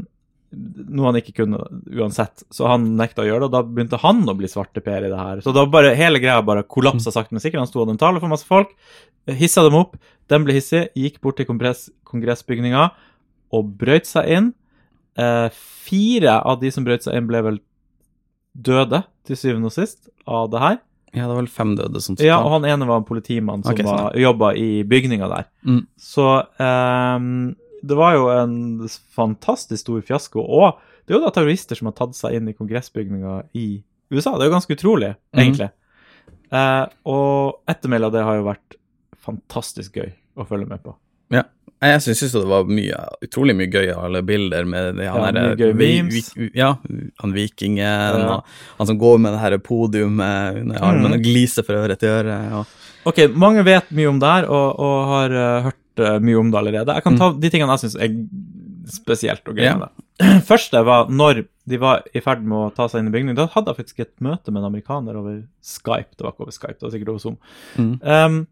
[0.51, 1.61] noe han ikke kunne
[1.95, 3.49] uansett, så han nekta å gjøre det.
[3.49, 5.43] Og da begynte han å bli svarteper i det her.
[5.45, 7.63] Så da bare, hele greia bare kollapsa sakte, men sikkert.
[7.63, 8.73] Han sto og hadde en tale for masse folk,
[9.39, 9.95] hissa dem opp.
[10.31, 12.89] Den ble hissig, gikk bort til kongress, kongressbygninga
[13.55, 14.51] og brøt seg inn.
[15.19, 15.47] Eh,
[15.87, 17.59] fire av de som brøt seg inn, ble vel
[18.51, 20.79] døde til syvende og sist av det her.
[21.11, 23.73] ja, det var vel fem døde som Ja, og han ene var en politimann som
[23.73, 24.19] okay, sånn.
[24.19, 25.47] jobba i bygninga der.
[25.67, 25.81] Mm.
[25.99, 26.27] Så
[26.59, 30.41] ehm, det var jo en fantastisk stor fiasko.
[30.41, 33.67] Og det er jo da terrorister som har tatt seg inn i kongressbygninga i
[34.11, 34.35] USA.
[34.37, 35.69] Det er jo ganske utrolig, egentlig.
[35.69, 35.69] egentlig.
[36.51, 38.77] Eh, og ettermælet av det har jo vært
[39.21, 40.95] fantastisk gøy å følge med på.
[41.31, 41.45] Ja.
[41.81, 45.73] Jeg syns det var mye, utrolig mye gøy alle bilder med det, han Ja, der,
[45.73, 46.75] vi- vi- ja,
[47.17, 48.43] han vikingen, Ja.
[48.77, 51.13] han som går med det her podiumet under armen mm.
[51.13, 52.37] og gliser fra øre til øre.
[52.53, 52.67] Og,
[53.03, 56.51] Ok, mange vet mye om det her, og, og har uh, hørt eh, mye om
[56.51, 56.93] det allerede.
[56.95, 58.15] Jeg kan ta de tingene jeg syns er
[58.91, 59.75] spesielt og gøy Ja.
[59.77, 60.43] med det.
[60.51, 63.35] Første var når de var i ferd med å ta seg inn i bygningen.
[63.37, 66.15] Da hadde jeg faktisk et møte med en amerikaner over Skype.
[66.17, 67.37] Det var ikke over Skype, det var sikkert over Zoom.
[67.77, 67.93] Mm.
[68.01, 68.47] Um,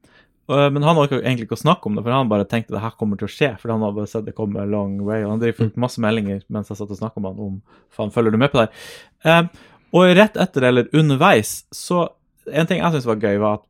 [0.50, 2.96] men han orka egentlig ikke å snakke om det, for han bare tenkte det her
[2.98, 3.52] kommer til å skje.
[3.62, 5.22] For han hadde bare sett det komme a long way.
[5.22, 7.60] Og han driver fikk masse meldinger mens jeg satt og snakka med han om
[7.94, 9.44] faen, følger du med på det her?
[9.44, 9.52] Um,
[9.94, 12.08] og rett etter eller underveis, så
[12.50, 13.64] En ting jeg syntes var gøy, var at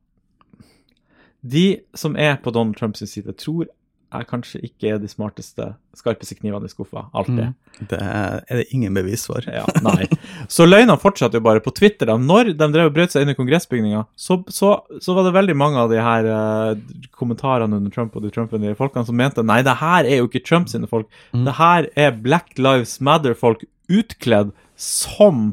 [1.42, 3.70] de som er på Donald Trumps side, tror
[4.10, 5.66] jeg kanskje ikke er de smarteste,
[5.98, 7.04] skarpeste knivene i skuffa.
[7.14, 7.52] Alltid.
[7.92, 9.46] det er det ingen bevis for.
[9.46, 10.08] Ja, nei.
[10.50, 12.10] Så løgnene fortsatte jo bare på Twitter.
[12.10, 12.16] da.
[12.18, 15.58] Når de drev og brøt seg inn i kongressbygninga, så, så, så var det veldig
[15.62, 19.62] mange av de her uh, kommentarene under Trump og de Trump-vennlige folkene som mente nei,
[19.66, 21.06] det her er jo ikke Trump sine folk.
[21.36, 21.46] Mm.
[21.46, 25.52] Det her er Black Lives Matter-folk utkledd som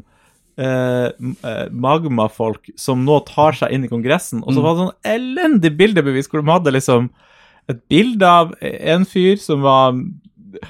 [0.57, 1.11] eh,
[1.43, 4.43] eh, som nå tar seg inn i Kongressen.
[4.43, 4.63] Og så Mm.
[4.63, 7.09] var det sånn elendig bildebevis hvor de hadde liksom
[7.69, 9.93] et bilde av en fyr som var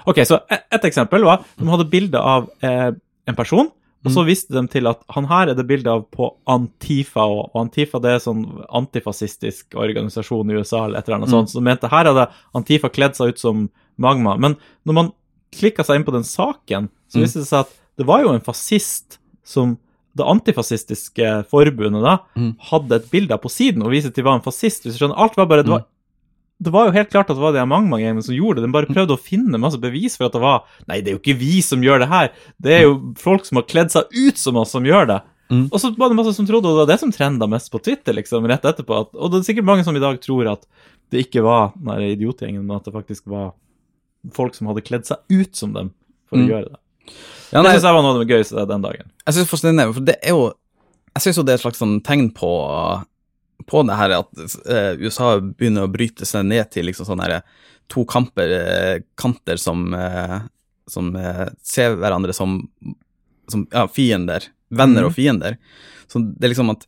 [0.06, 2.92] Ok, så et, et eksempel var de hadde bilde av eh,
[3.28, 3.70] en person,
[4.04, 7.52] og så viste de til at han her er det bilde av på Antifa, og,
[7.56, 8.42] Antifa det er sånn
[8.74, 12.90] antifascistisk organisasjon i USA eller et eller annet sånt, så de mente her hadde Antifa
[12.90, 14.36] kledd seg ut som magma.
[14.40, 15.12] Men når man
[15.56, 17.24] klikka seg inn på den saken, så Mm.
[17.24, 19.78] viste det seg at det var jo en fascist som
[20.18, 22.56] det antifascistiske forbundet da, Mm.
[22.72, 24.84] hadde et bilde av på siden og viste til var en fascist.
[24.84, 25.86] Hvis du skjønner, alt var bare, det var
[26.60, 28.66] det var jo helt klart at det var de Magma-gamene som gjorde det.
[28.66, 31.20] De bare prøvde å finne masse bevis for at det var Nei, det er jo
[31.22, 32.32] ikke vi som gjør det her.
[32.60, 35.20] Det er jo folk som har kledd seg ut som oss, som gjør det.
[35.52, 35.68] Mm.
[35.72, 37.78] Og så var det masse som trodde, og det var det som trenda mest på
[37.86, 39.02] Twitter, liksom, rett etterpå.
[39.06, 40.66] At, og det er sikkert mange som i dag tror at
[41.14, 43.54] det ikke var den idiotgjengen, men at det faktisk var
[44.34, 45.94] folk som hadde kledd seg ut som dem
[46.28, 46.48] for Mm.
[46.48, 46.80] å gjøre det.
[47.52, 49.12] Ja, Det nei, syns jeg var noe av det gøyeste den dagen.
[49.24, 50.48] Jeg det fascinerende, for det er jo
[51.18, 52.52] Jeg synes jo det er et slags sånn tegn på
[53.68, 57.42] på det her at eh, USA begynner å bryte seg ned til liksom sånne her
[57.92, 60.38] to kamper, eh, kanter som, eh,
[60.88, 62.60] som eh, ser hverandre som,
[63.52, 64.46] som ja, fiender.
[64.70, 65.10] Venner mm.
[65.10, 65.58] og fiender.
[66.12, 66.86] Så det er liksom at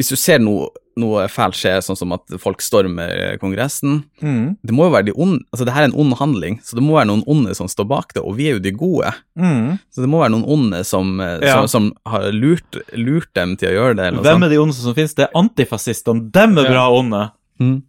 [0.00, 4.56] hvis du ser noe, noe fælt skjer, sånn som at folk stormer Kongressen Mm.
[4.62, 6.82] Det må jo være de onde Altså, det her er en ond handling, så det
[6.84, 9.10] må være noen onde som står bak det, og vi er jo de gode.
[9.38, 9.78] Mm.
[9.90, 11.54] Så det må være noen onde som, eh, Ja.
[11.66, 14.06] som, som har lurt, lurt dem til å gjøre det.
[14.12, 15.14] Eller Hvem er de onde som finnes?
[15.14, 16.30] Det er antifascistene.
[16.30, 16.70] Dem er Ja.
[16.70, 17.30] bra onde.
[17.60, 17.82] Mm.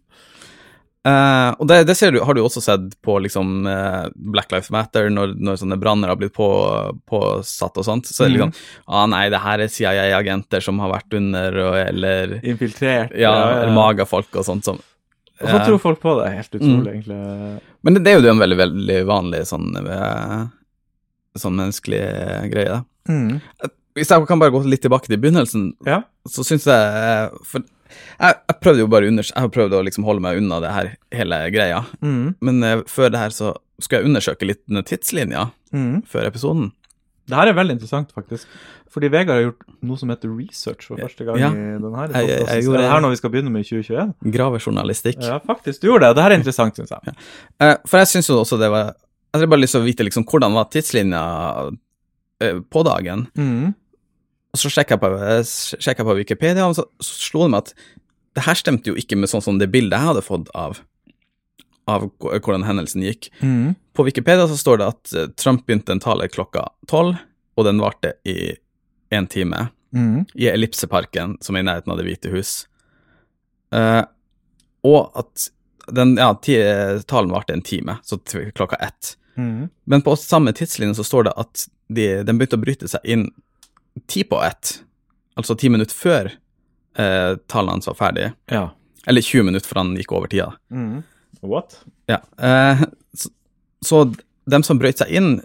[1.04, 4.70] Eh, og det, det ser du, har du også sett på liksom, uh, Black Lives
[4.72, 6.46] Matter, når, når sånne branner har blitt på,
[7.10, 8.08] påsatt og sånt.
[8.08, 8.54] Så er det liksom
[8.88, 13.12] ah, nei, det her er CIA-agenter som har vært under, og, eller Infiltrert.
[13.20, 14.64] ja, eller magafolk og sånt.
[14.64, 14.80] Som,
[15.42, 16.30] Og så eh, tror folk på det.
[16.38, 16.90] Helt utrolig, Mm.
[16.94, 17.62] egentlig.
[17.84, 19.68] Men det, det er jo en veldig, veldig vanlig sånn,
[21.36, 22.02] sånn menneskelig
[22.52, 22.78] greie.
[22.78, 23.12] da.
[23.12, 23.40] Mm.
[23.94, 26.00] Hvis jeg kan bare gå litt tilbake til begynnelsen, Ja.
[26.26, 27.60] så syns jeg For
[28.20, 30.92] jeg, jeg prøvde jo bare under, jeg prøvde å liksom holde meg unna det her
[31.12, 31.82] hele greia.
[32.02, 32.34] Mm.
[32.40, 36.04] Men uh, før det her så skulle jeg undersøke litt tidslinja Mm.
[36.06, 36.68] før episoden.
[37.26, 38.46] Det her er veldig interessant, faktisk.
[38.94, 41.48] Fordi Vegard har gjort noe som heter research for første gang Ja.
[41.50, 42.62] i denne her Jeg- jeg- jeg.
[42.64, 44.14] Gjorde det her når vi skal begynne med i 2021?
[44.30, 45.18] Gravejournalistikk.
[45.20, 46.14] Ja, faktisk, du gjorde det.
[46.14, 47.14] Det her er interessant, syns jeg.
[47.60, 48.84] Eh, for jeg syns jo også det var
[49.34, 51.74] Jeg hadde bare lyst til å vite liksom hvordan var tidslinja
[52.40, 53.26] eh, på dagen.
[53.36, 53.74] Mm.
[54.54, 55.42] Og så sjekka jeg, på- eh,
[55.82, 57.74] sjekket jeg på Wikipedia, og så, så slo det meg at
[58.34, 60.78] det her stemte jo ikke med sånn som det bildet jeg hadde fått av,
[61.90, 63.28] av hvordan hendelsen gikk.
[63.42, 63.74] Mm.
[63.94, 67.18] På Wikipedia så står det at eh, Trump begynte en tale klokka tolv,
[67.54, 68.54] og den varte i
[69.14, 69.68] én time.
[69.94, 70.24] Mm.
[70.34, 72.64] i Ellipseparken, som er i nærheten av Det hvite hus.
[73.70, 74.02] Uh,
[74.82, 75.44] og at
[75.94, 76.32] den, ja,
[77.06, 79.12] talen varte en time, så klokka ett.
[79.38, 79.68] Mm.
[79.86, 83.28] Men på samme tidslinje så står det at de, den begynte å bryte seg inn
[84.10, 84.78] ti på ett,
[85.38, 86.30] altså ti minutter før
[86.98, 88.30] eh, tallene hans var ferdig.
[88.52, 88.68] Ja.
[89.06, 90.52] Eller 20 minutter før han gikk over tida.
[90.72, 91.02] Mm.
[91.44, 91.78] What?
[92.10, 92.20] Ja.
[92.38, 92.84] Eh,
[93.16, 93.30] så,
[93.84, 94.04] så
[94.50, 95.38] dem som brøt seg inn,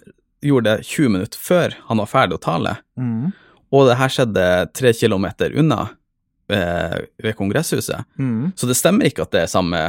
[0.46, 2.76] gjorde det 20 minutter før han var ferdig å tale.
[3.00, 3.32] Mm.
[3.76, 4.46] Og det her skjedde
[4.78, 5.82] tre kilometer unna
[6.52, 8.08] eh, ved Kongresshuset.
[8.20, 8.54] Mm.
[8.56, 9.82] Så det stemmer ikke at det er samme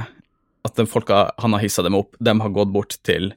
[0.66, 3.31] At de folka han har hissa dem opp, de har gått bort til,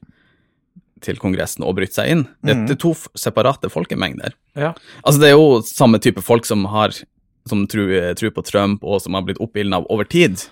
[1.04, 2.26] til Kongressen og bryte seg inn.
[2.44, 4.36] Det, er to separate folkemengder.
[4.58, 4.72] Ja.
[5.02, 6.96] Altså, det er jo samme type folk som har
[7.48, 10.46] som tror, tror på Trump, og som har blitt oppildna over tid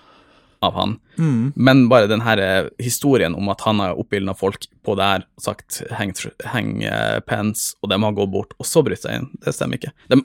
[0.62, 0.98] av han.
[1.18, 1.52] Mm.
[1.56, 5.80] Men bare den her eh, historien om at han har oppildna folk på der, sagt
[5.96, 6.12] heng,
[6.52, 6.84] heng
[7.26, 9.94] pens, og de har gått bort, og så brytt seg inn, det stemmer ikke.
[10.12, 10.20] De,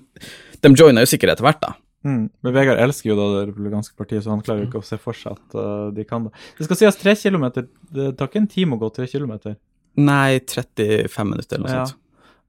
[0.61, 1.73] de joiner jo sikkert etter hvert, da.
[2.05, 2.27] Mm.
[2.45, 4.99] Men Vegard elsker jo da det republikanske partiet, så han klarer jo ikke å se
[5.01, 6.33] for seg at uh, de kan det.
[6.59, 7.65] Det skal sies tre kilometer.
[7.93, 9.57] Det tar ikke en time å gå tre kilometer.
[9.97, 11.85] Nei, 35 minutter eller noe Ja.
[11.85, 12.03] sånt.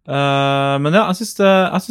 [0.09, 1.49] Uh, men ja, jeg syns det,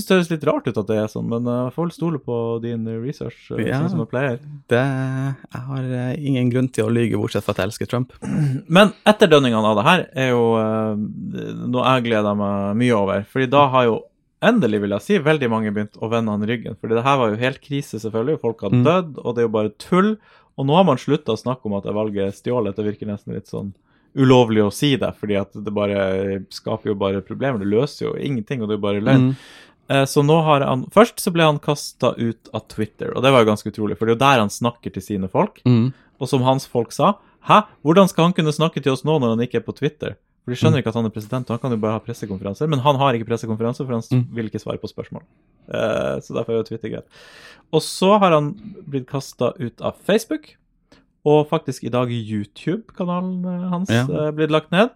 [0.07, 2.17] det høres litt rart ut at det er sånn, men eh, jeg får vel stole
[2.25, 3.83] på din research, uh, Ja.
[3.87, 4.39] som jeg pleier.
[4.73, 4.79] Det,
[5.53, 8.13] jeg har ingen grunn til å lyge, bortsett fra at jeg elsker Trump.
[8.73, 10.41] Men etterdønningene av det her er jo
[11.69, 13.25] noe jeg gleder meg mye over.
[13.29, 13.99] Fordi da har jo
[14.41, 16.77] endelig, vil jeg si, veldig mange begynt å vende han ryggen.
[16.81, 18.41] Fordi det her var jo helt krise, selvfølgelig.
[18.41, 19.13] Folk har Mm.
[19.17, 20.17] og det er jo bare tull.
[20.57, 22.75] Og nå har man slutta å snakke om at det valget er stjålet.
[22.75, 23.75] Det virker nesten litt sånn
[24.17, 27.59] ulovlig å si det, fordi at det bare skaper jo bare problemer.
[27.61, 29.29] Det løser jo ingenting, og det er bare løgn.
[29.31, 29.35] Mm.
[29.89, 33.31] Eh, Så nå har han Først så ble han kasta ut av Twitter, og det
[33.31, 35.61] var jo ganske utrolig, for det er jo der han snakker til sine folk.
[35.65, 35.93] Mm.
[36.19, 37.13] Og som hans folk sa,
[37.47, 40.17] hæ, hvordan skal han kunne snakke til oss nå når han ikke er på Twitter?
[40.43, 42.67] For de skjønner ikke at han er president, og han kan jo bare ha pressekonferanser.
[42.71, 44.27] Men han har ikke pressekonferanser, for han Mm.
[44.33, 45.21] vil ikke svare på spørsmål.
[45.67, 47.07] Uh, så derfor er jo Twitter greit.
[47.73, 48.53] Og så har han
[48.87, 50.55] blitt kasta ut av Facebook,
[51.27, 54.03] og faktisk i dag YouTube-kanalen eh, hans Ja.
[54.07, 54.93] eh, blitt lagt ned.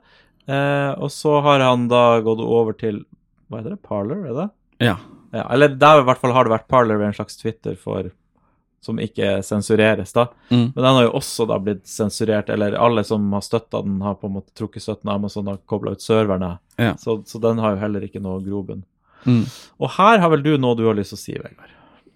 [0.48, 3.04] Eh, og så har han da gått over til
[3.52, 3.82] Hva heter det?
[3.84, 4.48] Parler, er det?
[4.88, 4.96] Ja.
[5.36, 8.10] Ja, eller der i hvert fall har det vært Parler en slags Twitter for
[8.82, 10.24] som ikke sensureres, da.
[10.50, 10.72] Mm.
[10.74, 14.16] Men den har jo også da blitt sensurert, eller alle som har støtta den, har
[14.18, 15.12] på en måte trukket støtten.
[15.14, 16.96] Amazon har kobla ut serverne, Ja.
[16.98, 18.82] så, så den har jo heller ikke noe grobunn.
[19.28, 19.44] Mm.
[19.78, 21.76] Og her har vel du noe du har lyst til å si, Vegard?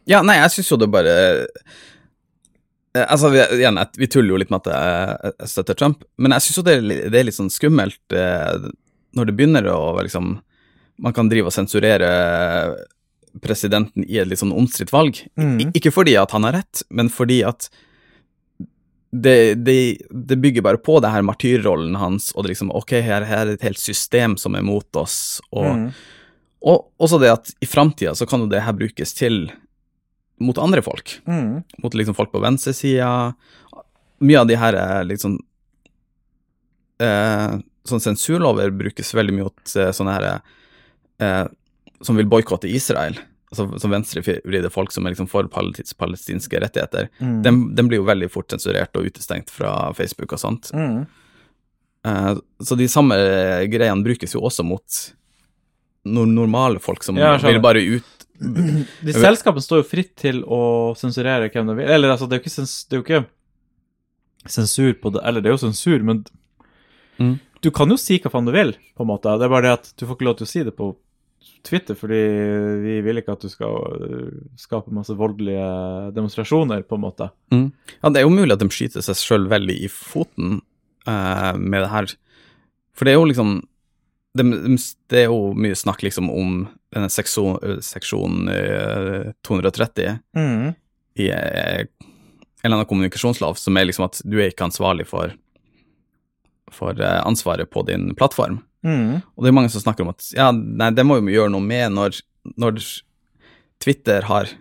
[0.10, 1.14] Ja, nei, jeg syns jo det bare
[3.04, 6.46] Altså, vi, igjen, vi tuller jo litt med at jeg, jeg støtter Trump, men jeg
[6.46, 6.76] syns jo det
[7.12, 8.70] det er litt sånn skummelt eh,
[9.16, 10.38] når det begynner å liksom
[11.04, 12.08] Man kan drive og sensurere
[13.44, 15.18] presidenten i et litt sånn omstridt valg.
[15.36, 15.74] Mm.
[15.76, 17.68] Ikke fordi at han har rett, men fordi at
[19.12, 23.24] det, det, det bygger bare på det her martyrrollen hans, og det liksom Ok, her,
[23.28, 25.90] her er et helt system som er mot oss, og Mm.
[26.66, 29.52] og også det at i framtida så kan jo det her brukes til
[30.40, 31.20] mot andre folk.
[31.28, 31.64] Mm.
[31.84, 33.34] Mot liksom folk på venstresida.
[34.20, 35.40] Mye av de her er liksom
[37.04, 40.28] eh, Sånn sensurlover brukes veldig mye mot eh, sånne her
[41.22, 41.44] eh,
[42.02, 43.20] Som vil boikotte Israel.
[43.54, 47.12] Altså som venstrevridde folk som er liksom for palestinske rettigheter.
[47.20, 47.36] Mm.
[47.46, 50.72] Den, den blir jo veldig fort sensurert og utestengt fra Facebook og sånt.
[50.76, 51.06] Mm.
[52.10, 52.34] Eh,
[52.66, 53.16] så de samme
[53.72, 55.06] greiene brukes jo også mot
[56.06, 60.94] nor normale folk som Ja, vil bare ut De selskapene står jo fritt til å
[61.00, 61.92] sensurere hvem de vil.
[61.96, 63.26] Eller altså, det er jo ikke, sens det er jo ikke
[64.52, 66.26] sensur på det Eller det er jo sensur, men
[67.18, 67.38] Mm.
[67.64, 69.32] du kan jo si hva faen du vil, på en måte.
[69.40, 70.90] Det er bare det at du får ikke lov til å si det på
[71.64, 72.18] Twitter, fordi
[72.84, 77.30] vi vil ikke at du skal øh, skape masse voldelige demonstrasjoner, på en måte.
[77.54, 77.72] Mm.
[78.04, 80.60] Ja, det er jo mulig at de skyter seg sjøl veldig i foten
[81.08, 82.12] uh, med det her.
[82.96, 83.56] For det er jo liksom
[84.36, 90.20] de, de, Det er jo mye snakk liksom om denne seksjon, seksjon eh, 230
[91.16, 91.86] i eh,
[92.66, 95.36] en eller annen kommunikasjonslov som er liksom at du er ikke ansvarlig for,
[96.74, 98.62] for eh, ansvaret på din plattform.
[98.86, 99.22] Mm.
[99.22, 101.64] Og det er mange som snakker om at ja, nei, det må vi gjøre noe
[101.64, 102.20] med når,
[102.56, 102.82] når
[103.82, 104.52] Twitter har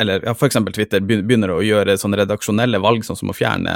[0.00, 3.74] Eller ja, eksempel Twitter begynner å gjøre sånne redaksjonelle valg, sånn som å fjerne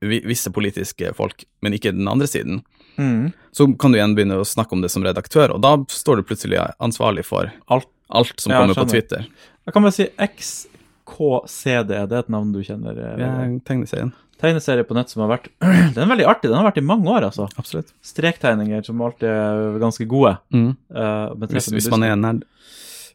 [0.00, 2.62] visse politiske folk, men ikke den andre siden.
[2.98, 3.32] Mm.
[3.52, 6.22] så kan du igjen begynne å snakke om det som redaktør, og da står du
[6.28, 7.88] plutselig ansvarlig for Alt.
[8.10, 8.88] alt som Ja, kommer på.
[8.90, 9.26] Twitter.
[9.66, 12.98] Jeg kan bare si XKCD, det er et navn du kjenner.
[12.98, 14.12] eh, Ja, Tegneserien.
[14.40, 15.48] Tegneserie på nett som har vært
[15.94, 16.50] Den er veldig artig.
[16.50, 17.46] Den har vært i mange år, altså.
[17.56, 17.92] Absolutt.
[18.04, 20.36] Strektegninger som alltid er ganske gode.
[20.52, 20.76] Mm.
[20.90, 22.42] Uh, Hvis, hvis man er en nerd.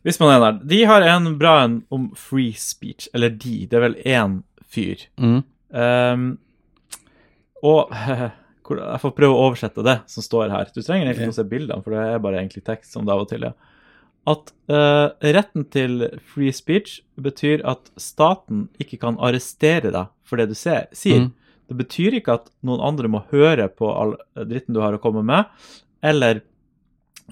[0.03, 0.61] Hvis man er nerd.
[0.71, 3.09] De har en bra en om free speech.
[3.13, 3.65] Eller de.
[3.67, 4.39] Det er vel én
[4.71, 5.05] fyr.
[5.19, 5.43] Mm.
[5.75, 6.37] Um,
[7.61, 7.91] og
[8.77, 10.69] jeg får prøve å oversette det som står her.
[10.75, 13.15] Du trenger egentlig ikke å se bildene, for det er bare egentlig tekst som det
[13.15, 13.55] av og til er.
[14.29, 20.49] At uh, retten til free speech betyr at staten ikke kan arrestere deg for det
[20.51, 21.25] du ser, sier.
[21.25, 21.31] Mm.
[21.69, 25.21] Det betyr ikke at noen andre må høre på all dritten du har å komme
[25.25, 25.49] med,
[26.01, 26.41] eller,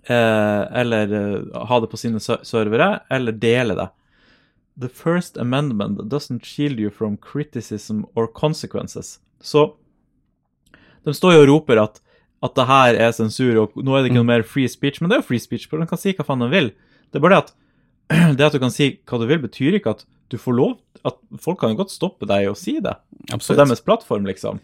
[0.06, 3.88] eh, eller eh, ha det på sine ser- servere, eller dele det.
[4.78, 9.20] The First Amendment doesn't shield you from criticism or consequences.
[9.42, 9.74] Så
[11.06, 12.02] de står jo og roper at,
[12.44, 15.10] at det her er sensur, og nå er det ikke noe mer free speech, men
[15.10, 16.72] det er jo free speech, for de kan si hva faen de vil.
[17.12, 17.54] Det er bare det at
[18.38, 20.74] det at du kan si hva du vil, betyr ikke at du får lov
[21.08, 22.94] At folk kan jo godt stoppe deg å si det
[23.32, 23.48] Absolutt.
[23.48, 24.60] på deres plattform, liksom.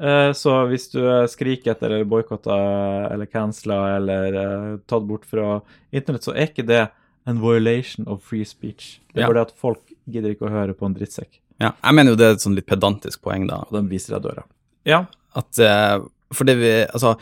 [0.00, 5.60] Eh, Så hvis du skriker etter eller boikotter eller canceler eller eh, tatt bort fra
[5.92, 6.86] internett, så er ikke det
[7.28, 9.00] en violation of free speech.
[9.12, 9.32] Det er Ja.
[9.32, 11.40] bare det at folk gidder ikke å høre på en drittsekk.
[11.60, 13.64] Ja, jeg mener jo det er et sånn litt pedantisk poeng, da.
[13.68, 14.44] Og den viser deg døra.
[14.88, 15.04] Ja.
[15.36, 15.98] At eh,
[16.34, 17.16] For vi Altså,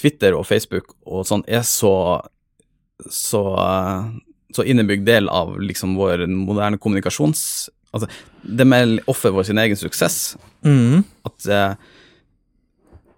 [0.00, 1.94] Twitter og Facebook og sånn er så
[3.08, 4.08] så, eh,
[4.52, 7.70] så innebygd del av liksom vår moderne kommunikasjons...
[7.96, 8.06] Altså,
[8.44, 10.36] de er offer for sin egen suksess.
[10.62, 11.00] Mm.
[11.26, 11.72] At eh,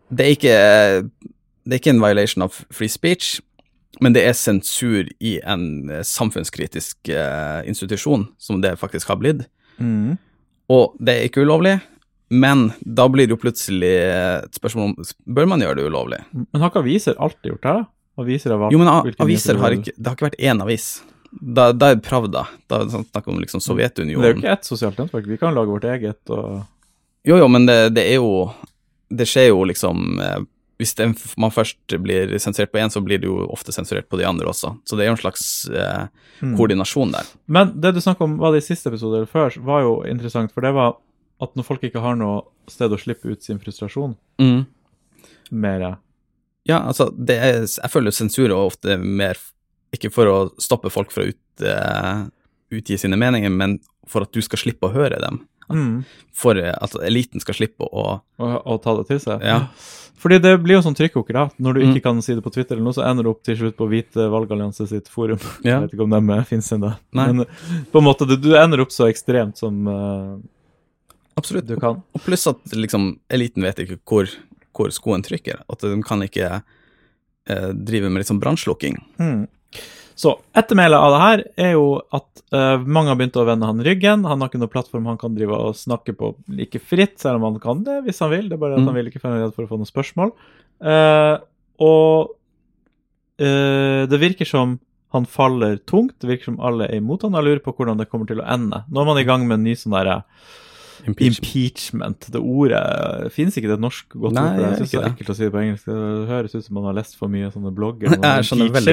[0.09, 0.55] det er ikke
[1.67, 3.41] Det er ikke en violation of free speech,
[4.01, 7.11] men det er sensur i en samfunnskritisk
[7.69, 9.45] institusjon, som det faktisk har blitt.
[9.79, 10.17] Mm.
[10.73, 11.77] Og det er ikke ulovlig,
[12.33, 16.21] men da blir det jo plutselig et spørsmål om bør man gjøre det ulovlig.
[16.33, 17.75] Men har ikke aviser alltid gjort det?
[17.79, 17.85] da?
[18.23, 18.89] Aviser har Jo, men
[19.25, 20.87] aviser har ikke Det har ikke vært én avis.
[21.33, 22.43] Da, da er Pravda.
[22.69, 24.21] Da er det sånn snakk om liksom Sovjetunionen.
[24.21, 25.29] Det er jo ikke ett sosialt nettverk.
[25.31, 26.63] Vi kan lage vårt eget og
[27.25, 28.51] Jo, jo, men det, det er jo
[29.13, 30.43] Det skjer jo liksom eh,
[30.83, 31.07] Hvis det,
[31.41, 34.49] man først blir sensurert på én, så blir det jo ofte sensurert på de andre
[34.51, 34.75] også.
[34.85, 36.09] Så det er jo en slags eh,
[36.43, 36.57] Mm.
[36.59, 37.27] koordinasjon der.
[37.47, 40.51] Men det du snakka om var det i siste episode eller før, var jo interessant,
[40.51, 40.97] for det var
[41.43, 44.65] at når folk ikke har noe sted å slippe ut sin frustrasjon Mm.
[45.51, 45.97] mer
[46.65, 49.35] Ja, altså, det er, jeg føler sensur er ofte mer
[49.93, 52.23] Ikke for å stoppe folk fra å ut, uh,
[52.73, 53.75] utgi sine meninger, men
[54.09, 55.43] for at du skal slippe å høre dem.
[55.69, 56.05] mm.
[56.33, 58.07] For at eliten skal slippe å
[58.41, 59.43] Å, å ta det til seg.
[59.45, 59.67] Ja.
[60.23, 61.45] Fordi det blir jo sånn trykkoker, da.
[61.61, 61.91] Når du Mm.
[61.93, 63.89] ikke kan si det på Twitter, eller noe, så ender du opp til slutt på
[63.91, 65.39] Hvite valgallianse sitt forum.
[65.65, 65.81] Ja.
[65.81, 66.95] Jeg vet ikke om de finnes ennå.
[67.13, 67.45] Men
[67.93, 70.39] på en måte, du, du ender opp så ekstremt som eh,
[71.39, 71.67] Absolutt.
[71.67, 72.03] du kan.
[72.15, 74.29] Og pluss at liksom, eliten vet ikke hvor,
[74.77, 75.63] hvor skoen trykker.
[75.73, 78.99] At de kan ikke eh, drive med litt sånn brannslukking.
[79.19, 79.47] Mm.
[80.15, 83.81] Så ettermælet av det her er jo at uh, mange har begynt å vende han
[83.83, 84.27] ryggen.
[84.29, 87.47] Han har ikke noen plattform han kan drive og snakke på like fritt, selv om
[87.49, 88.51] han kan det hvis han vil.
[88.51, 88.91] Det er bare at Mm.
[88.91, 90.35] han vil ikke være redd for å få noen spørsmål.
[90.85, 91.41] Uh,
[91.83, 92.35] og
[93.41, 94.77] uh, det virker som
[95.13, 96.15] han faller tungt.
[96.21, 97.35] Det virker som alle er imot han.
[97.37, 98.85] Jeg lurer på hvordan det kommer til å ende.
[98.93, 100.23] Nå er man i gang med en ny sånn derre
[101.03, 101.39] Impeachment.
[101.43, 102.29] Impeachment.
[102.33, 104.69] Det ordet Fins ikke det et norsk godt Nei, ord for det?
[104.69, 105.89] Jeg syns det er ekkelt å si det på engelsk.
[105.89, 108.15] Det høres ut som man har lest for mye sånne blogger.
[108.17, 108.53] Impeach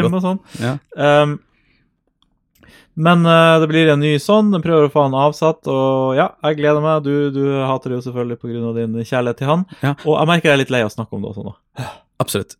[0.09, 0.41] og sånn.
[0.63, 0.73] Ja.
[0.95, 1.37] Um,
[2.99, 4.49] men uh, det blir en ny sånn.
[4.51, 7.05] Den prøver å få han avsatt, og ja, jeg gleder meg.
[7.05, 8.73] Du, du hater det jo selvfølgelig pga.
[8.79, 9.67] din kjærlighet til han.
[9.83, 9.93] Ja.
[10.03, 11.53] Og jeg merker jeg er litt lei av å snakke om det også nå.
[12.19, 12.57] Absolutt.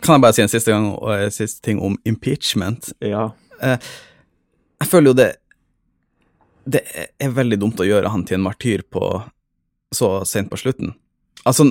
[0.00, 2.94] Kan jeg bare si en siste, gang, og en siste ting om impeachment?
[3.04, 3.28] Ja.
[3.60, 5.28] Jeg føler jo det
[6.66, 6.82] Det
[7.22, 9.02] er veldig dumt å gjøre han til en martyr på
[9.94, 10.94] så sent på slutten.
[11.46, 11.68] Altså,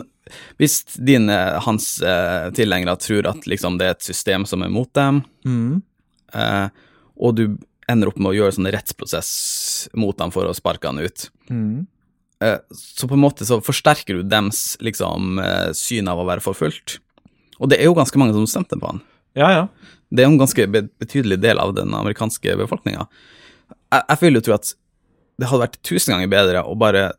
[0.58, 4.92] hvis dine, hans eh, tilhengere tror at liksom det er et system som er mot
[4.96, 5.82] dem, Mm.
[6.34, 6.70] eh,
[7.20, 7.58] og du
[7.92, 11.86] ender opp med å gjøre sånn rettsprosess mot dem for å sparke han ut, Mm.
[12.42, 16.42] eh, så på en måte så forsterker du dems liksom eh, syn av å være
[16.42, 17.00] forfulgt.
[17.60, 19.02] Og det er jo ganske mange som stemte på han.
[19.36, 19.68] Ja, ja.
[20.12, 23.08] Det er jo en ganske betydelig del av den amerikanske befolkninga.
[23.92, 24.74] Jeg, jeg vil jo tro at
[25.40, 27.12] det hadde vært tusen ganger bedre å bare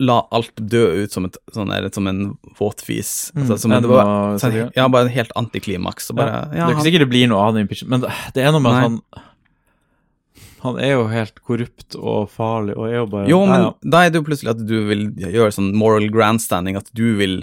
[0.00, 2.20] la alt dø ut som, et, sånn der, som en
[2.56, 3.32] våtfis.
[3.36, 6.08] Altså, som enn det var, å- sånn, ja, bare en helt antiklimaks.
[6.16, 6.24] ja.
[6.24, 8.64] ja, det er ikke sikkert det blir noe av den impeachment, men det, er noe
[8.64, 8.96] med at han
[10.60, 13.90] Han er jo helt korrupt og farlig, og er jo bare Jo, men ja, ja.
[13.94, 17.38] da er det jo plutselig at du vil gjøre sånn moral grandstanding, at du vil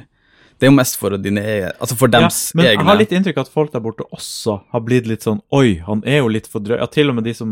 [0.57, 2.99] Det er jo mest for dine egne Altså for Ja, dems men egne jeg har
[3.01, 6.21] litt inntrykk av at folk der borte også har blitt litt sånn Oi, han er
[6.21, 6.77] jo litt for drøy.
[6.77, 7.51] Ja, til og med de som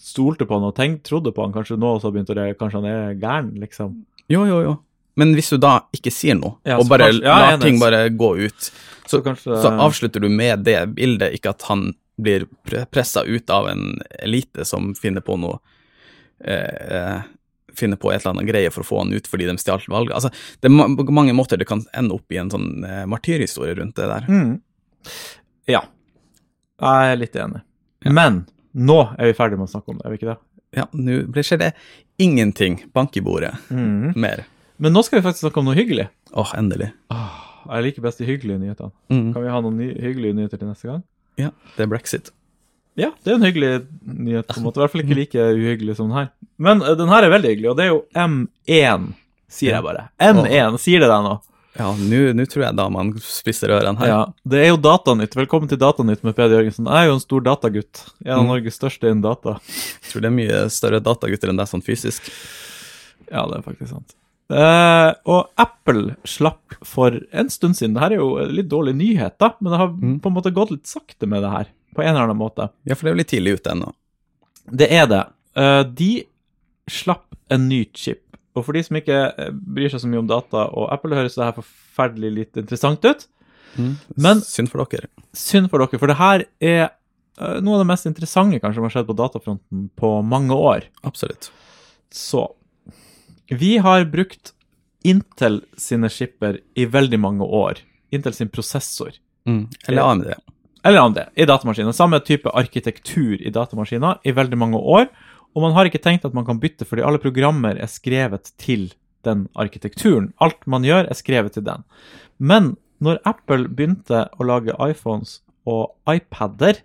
[0.00, 2.80] stolte på han og tenkte, trodde på han, kanskje nå også har begynt å Kanskje
[2.80, 3.94] han er gæren, liksom.
[4.32, 4.74] Jo, jo, jo.
[5.16, 8.08] Men hvis du da ikke sier noe, Ja, og bare kanskje- ja, lar ting bare
[8.10, 8.58] gå ut,
[9.06, 13.22] så, Så kanskje- så avslutter du med det bildet, ikke at han blir pre pressa
[13.26, 15.58] ut av en elite som finner på noe
[16.44, 17.22] eh, eh,
[17.74, 20.14] Finner på et eller annet greie for å få han ut fordi de stjal valget.
[20.14, 20.30] Altså,
[20.62, 23.96] det er ma mange måter det kan ende opp i en sånn eh, martyrhistorie rundt
[23.96, 24.20] det der.
[24.30, 24.60] Mm.
[25.66, 25.80] Ja.
[26.80, 27.62] Jeg er litt enig.
[28.04, 28.12] Ja.
[28.12, 30.38] Men nå er vi ferdig med å snakke om det, er vi ikke det?
[30.74, 31.72] Ja, nå blir- skjer det
[32.18, 32.80] ingenting.
[32.92, 33.54] Bank i bordet.
[33.70, 34.44] Mer.
[34.78, 36.08] Men nå skal vi faktisk snakke om noe hyggelig.
[36.34, 36.90] Åh, endelig.
[37.14, 37.36] Oh,
[37.70, 38.90] jeg liker best de hyggelige nyhetene.
[39.10, 39.28] Mm.
[39.32, 41.04] Kan vi ha noen ny hyggelige nyheter til neste gang?
[41.38, 42.30] Ja, det er brexit.
[42.98, 43.70] Ja, det er en hyggelig
[44.06, 44.78] nyhet, på en måte.
[44.78, 46.28] I hvert fall ikke like uhyggelig som den her.
[46.58, 49.08] Men uh, den her er veldig hyggelig, og det er jo M1,
[49.50, 50.08] sier jeg bare.
[50.22, 51.36] M1, sier det deg nå?
[51.74, 54.06] Ja, nå tror jeg da man spisser ørene her.
[54.12, 55.32] Ja, det er jo Datanytt.
[55.34, 56.86] Velkommen til Datanytt med Peder Jørgensen.
[56.86, 58.02] Jeg er jo en stor datagutt.
[58.24, 58.50] En av Mm.
[58.52, 59.56] Norges største innen data.
[59.66, 62.30] Jeg tror det er mye større datagutter enn deg sånn fysisk.
[63.30, 64.14] Ja, det er faktisk sant.
[64.50, 67.94] Eh, og Apple slapp for en stund siden.
[67.94, 70.20] Dette er jo litt dårlig nyhet, da, men det har Mm.
[70.20, 71.66] på en måte gått litt sakte med det her.
[71.96, 72.70] På en eller annen måte.
[72.84, 73.92] Ja, for det er jo litt tidlig ute ennå.
[74.70, 75.26] Det er det.
[75.56, 76.24] Eh, de
[76.88, 78.20] slapp en ny chip.
[78.54, 81.34] Og for de som ikke eh, bryr seg så mye om data og Apple, høres
[81.38, 83.26] det her forferdelig litt interessant ut.
[84.16, 85.08] Men- Synd for dere.
[85.34, 88.86] Synd for dere, for det her er eh, noe av det mest interessante kanskje som
[88.86, 90.86] har skjedd på datafronten på mange år.
[91.02, 91.50] Absolutt.
[92.14, 92.44] Så
[93.50, 94.52] vi har brukt
[95.04, 97.82] Intel sine skipper i veldig mange år.
[98.14, 99.10] Intel sin prosessor.
[99.44, 100.30] Eller AMD.
[100.84, 101.92] Eller AMD i datamaskiner.
[101.92, 105.10] Samme type arkitektur i datamaskiner i veldig mange år.
[105.54, 108.90] Og man har ikke tenkt at man kan bytte, fordi alle programmer er skrevet til
[109.24, 110.32] den arkitekturen.
[110.42, 111.84] Alt man gjør, er skrevet til den.
[112.38, 112.74] Men
[113.04, 115.38] når Apple begynte å lage iPhones
[115.68, 116.82] og iPader,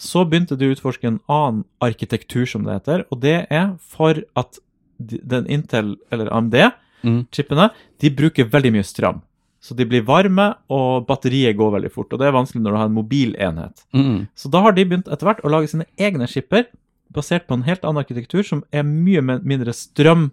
[0.00, 3.04] så begynte de å utforske en annen arkitektur, som det heter.
[3.12, 4.60] Og det er for at
[4.98, 9.20] den Intel, eller AMD-chipene, de bruker veldig mye strøm.
[9.60, 12.12] Så de blir varme, og batteriet går veldig fort.
[12.12, 13.84] Og det er vanskelig når du har en mobil enhet.
[13.92, 14.22] Mm.
[14.32, 16.70] Så da har de begynt etter hvert å lage sine egne skipper,
[17.14, 20.30] basert på en helt annen arkitektur, som er mye mindre strøm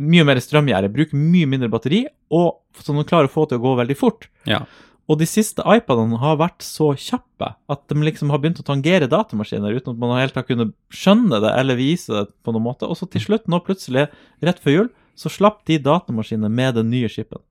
[0.00, 1.98] Mye mer strømgjerde, bruker mye mindre batteri,
[2.32, 4.28] og som de klarer å få til å gå veldig fort.
[4.48, 4.62] Ja.
[5.10, 9.10] Og de siste iPadene har vært så kjappe at de liksom har begynt å tangere
[9.10, 12.86] datamaskiner uten at man helt har kunnet skjønne det eller vise det på noen måte.
[12.86, 14.06] Og så til slutt, nå plutselig,
[14.46, 17.42] rett før jul, så slapp de datamaskinene med den nye skipen.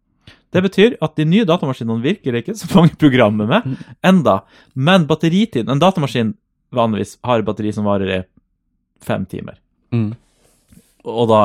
[0.50, 3.76] Det betyr at de nye datamaskinene virker ikke så mange programmer med
[4.08, 4.40] enda,
[4.74, 6.34] men batteritiden En datamaskin
[6.76, 8.24] vanligvis har batteri som varer i
[9.06, 9.58] fem timer.
[9.96, 10.12] Mm.
[11.10, 11.42] Og da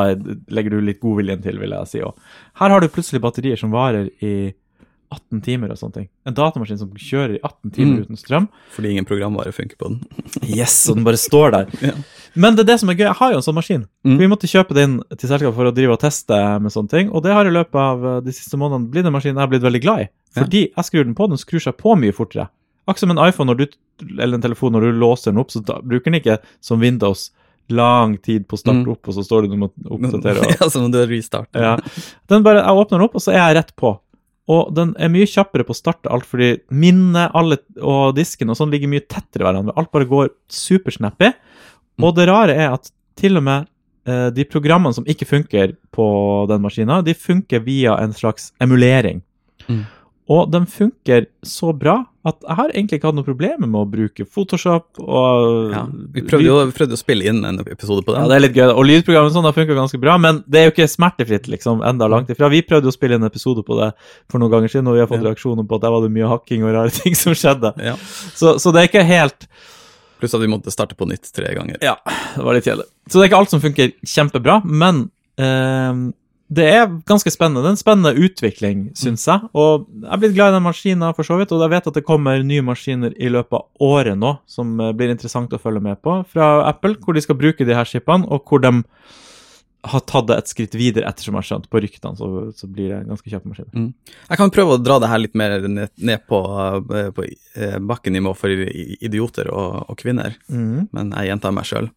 [0.52, 2.00] legger du litt godviljen til, vil jeg si.
[2.02, 2.14] òg.
[2.60, 4.52] her har du plutselig batterier som varer i
[5.14, 6.06] 18 timer og sånne ting.
[6.26, 8.02] En datamaskin som kjører i 18 timer Mm.
[8.02, 8.48] uten strøm.
[8.74, 10.00] Fordi ingen programvare funker på den.
[10.58, 11.68] Yes, og den bare står der.
[11.80, 11.92] Ja.
[12.34, 13.06] Men det er det som er gøy.
[13.06, 13.84] Jeg har jo en sånn maskin.
[14.04, 14.16] Mm.
[14.18, 17.10] Vi måtte kjøpe den til selskapet for å drive og teste med sånne ting.
[17.14, 19.52] Og det har i løpet av eh, de siste månedene blitt en maskin jeg har
[19.52, 20.08] blitt veldig glad i.
[20.34, 22.48] Fordi jeg skrur den på, den skrur seg på mye fortere.
[22.86, 23.66] Akkurat som en iPhone du,
[24.18, 27.30] eller en telefon når du låser den opp, så da, bruker den ikke som Windows
[27.72, 28.90] lang tid på å starte Mm.
[28.92, 30.40] opp, og så står det du må oppdatere.
[30.44, 31.56] Og, ja, som om du har restartet.
[31.62, 31.76] ja.
[32.28, 33.94] Den bare, Jeg åpner den opp, og så er jeg rett på.
[34.52, 38.58] Og den er mye kjappere på å starte alt, fordi minnet alle, og disken og
[38.58, 39.72] sånn ligger mye tettere hverandre.
[39.80, 41.30] Alt bare går supersnappy.
[42.04, 43.64] Og det rare er at til og med
[44.04, 46.06] eh, de programmene som ikke funker på
[46.50, 49.22] den maskina, de funker via en slags emulering.
[49.70, 49.86] Mm.
[50.32, 53.84] Og de funker så bra at jeg har egentlig ikke hatt noe problemer med å
[53.92, 55.82] bruke Photoshop og Ja.
[56.14, 58.22] Vi prøvde jo vi prøvde å spille inn en episode på det.
[58.22, 58.70] ja, det er litt gøy.
[58.72, 62.08] Og lydprogrammet sånn har funka ganske bra, men det er jo ikke smertefritt, liksom, enda
[62.08, 62.48] langt ifra.
[62.48, 63.90] Vi prøvde å spille inn en episode på det
[64.32, 65.28] for noen ganger siden, og vi har fått Ja.
[65.28, 67.74] reaksjoner på at der var det mye hakking og rare ting som skjedde.
[67.84, 67.96] Ja.
[68.32, 69.44] Så, så det er ikke helt
[70.20, 71.76] Pluss at vi måtte starte på nytt tre ganger.
[71.84, 72.86] Ja, det var litt kjedelig.
[73.10, 76.14] Så det er ikke alt som funker kjempebra, men ehm,
[76.54, 77.62] det er ganske spennende.
[77.64, 79.48] Det er en spennende utvikling, syns jeg.
[79.56, 81.98] Og jeg er blitt glad i den maskinen for så vidt, og jeg vet at
[81.98, 85.82] det kommer nye maskiner i løpet av året nå som eh, blir interessant å følge
[85.84, 88.72] med på fra Apple, hvor de skal bruke de her chipene, og hvor de
[89.84, 92.92] har tatt det et skritt videre, ettersom jeg har skjønt på ryktene, så, så blir
[92.94, 93.90] det ganske kjappe maskiner.
[94.30, 96.40] Jeg kan prøve å dra det her litt mer ned, ned på,
[96.96, 100.88] eh, på eh, bakkenivå for idioter og, og kvinner, mm.
[100.94, 101.92] men jeg gjentar meg sjøl.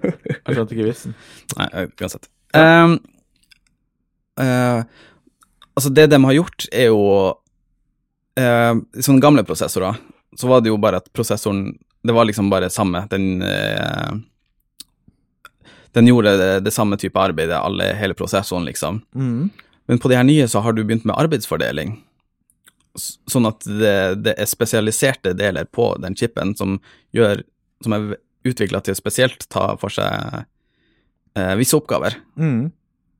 [0.00, 1.16] Jeg skjønte ikke vitsen.
[1.58, 2.30] Nei, uansett.
[2.56, 2.96] Ehm,
[4.40, 4.82] eh,
[5.74, 7.04] altså, det de har gjort, er jo
[8.40, 9.98] uh, Sånne gamle prosessorer,
[10.36, 11.72] så var det jo bare at prosessoren
[12.06, 13.02] Det var liksom bare samme.
[13.10, 14.12] Den eh,
[15.92, 19.02] Den gjorde det, det samme type arbeidet, alle, hele prosessoren, liksom.
[19.14, 19.50] Mm.
[19.90, 21.96] Men på de her nye så har du begynt med arbeidsfordeling.
[22.96, 26.78] Sånn at det, det er spesialiserte deler på den chipen som
[27.14, 27.42] gjør
[27.84, 30.44] Som er utvikla til å spesielt ta for seg
[31.36, 32.16] eh, visse oppgaver.
[32.40, 32.70] Mhm.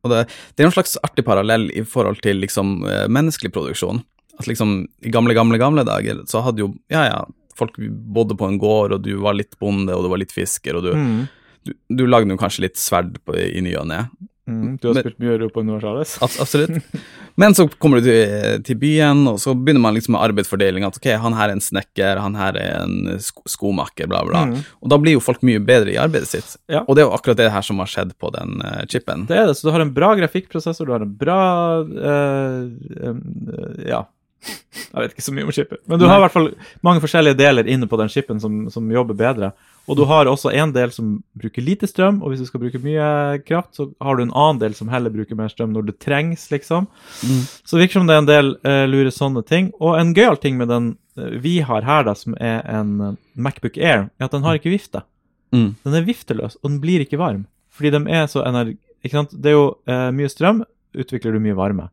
[0.05, 0.21] Og det,
[0.57, 4.03] det er en slags artig parallell i forhold til liksom eh, menneskelig produksjon.
[4.41, 7.19] At liksom i gamle, gamle, gamle dager så hadde jo Ja, ja,
[7.59, 10.79] folk bodde på en gård, og du var litt bonde, og du var litt fisker,
[10.79, 11.29] og du, Mm.
[11.69, 14.07] du, du lagde jo kanskje litt sverd på, i ny og ne.
[14.51, 14.77] Mm.
[14.83, 16.17] Du har Men- spilt mye Europa Universalis.
[16.21, 16.83] Abs- Absolutt.
[17.41, 20.85] Men så kommer du til, til byen, og så begynner man liksom med arbeidsfordeling.
[20.85, 24.45] At ok, han her er en snekker, han her er en sko skomaker, bla, bla.
[24.51, 24.61] Mm.
[24.83, 26.57] Og da blir jo folk mye bedre i arbeidet sitt.
[26.69, 26.83] Ja.
[26.87, 29.27] Og det er jo akkurat det her som har skjedd på den uh, chipen.
[29.31, 31.41] Det er det, så du har en bra grafikkprosessor, du har en bra
[31.81, 32.65] uh,
[33.11, 33.21] um,
[33.55, 34.05] uh, Ja.
[34.41, 36.47] Jeg vet ikke så mye om chipen, men du har i hvert fall
[36.87, 39.51] mange forskjellige deler inne på den chipen som, som jobber bedre.
[39.89, 42.81] Og du har også en del som bruker lite strøm, og hvis du skal bruke
[42.83, 45.97] mye kraft, så har du en annen del som heller bruker mer strøm når det
[46.05, 46.87] trengs, liksom.
[47.27, 47.41] Mm.
[47.43, 49.73] Så det virker som det er en del uh, lure sånne ting.
[49.83, 53.17] Og en gøyal ting med den uh, vi har her, da, som er en eh,
[53.35, 55.03] Macbook Air, er at den har ikke vifte.
[55.51, 55.73] Mm.
[55.83, 57.47] Den er vifteløs, og den blir ikke varm.
[57.75, 58.79] Fordi de er så energi...
[59.01, 59.33] Ikke sant?
[59.33, 60.63] Det er jo uh, mye strøm,
[60.95, 61.89] utvikler du mye varme.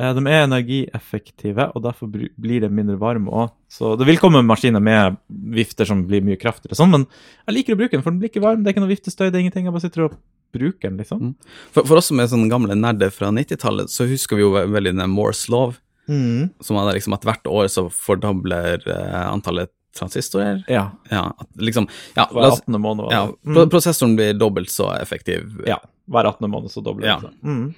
[0.00, 3.50] Eh, de er energieffektive, og derfor blir det mindre varme òg.
[3.68, 7.04] Så det vil komme maskiner med vifter som blir mye kraftigere, sånn, men
[7.46, 8.62] jeg liker å bruke den, for den blir ikke varm.
[8.64, 9.66] Det er ikke noe viftestøy, det er ingenting.
[9.68, 10.16] Jeg bare sitter og
[10.56, 11.20] bruker den, liksom.
[11.20, 11.34] Mm.
[11.74, 14.96] For, for oss som er sånne gamle nerder fra 90-tallet, så husker vi jo veldig
[14.96, 15.78] den Moores lov,
[16.10, 16.48] Mm.
[16.60, 20.64] som er liksom at hvert år så fordobler eh, antallet transistorer.
[20.66, 20.88] Ja.
[21.10, 21.86] Ja, liksom
[22.16, 22.80] Ja, Hver 18.
[22.82, 23.04] måned.
[23.04, 23.68] var ja Mm.
[23.70, 25.62] prosessoren blir dobbelt så effektiv.
[25.66, 25.76] ja.
[26.10, 26.50] Hver 18.
[26.50, 27.16] måned så dobler Ja.
[27.20, 27.42] det seg.
[27.44, 27.74] Mm.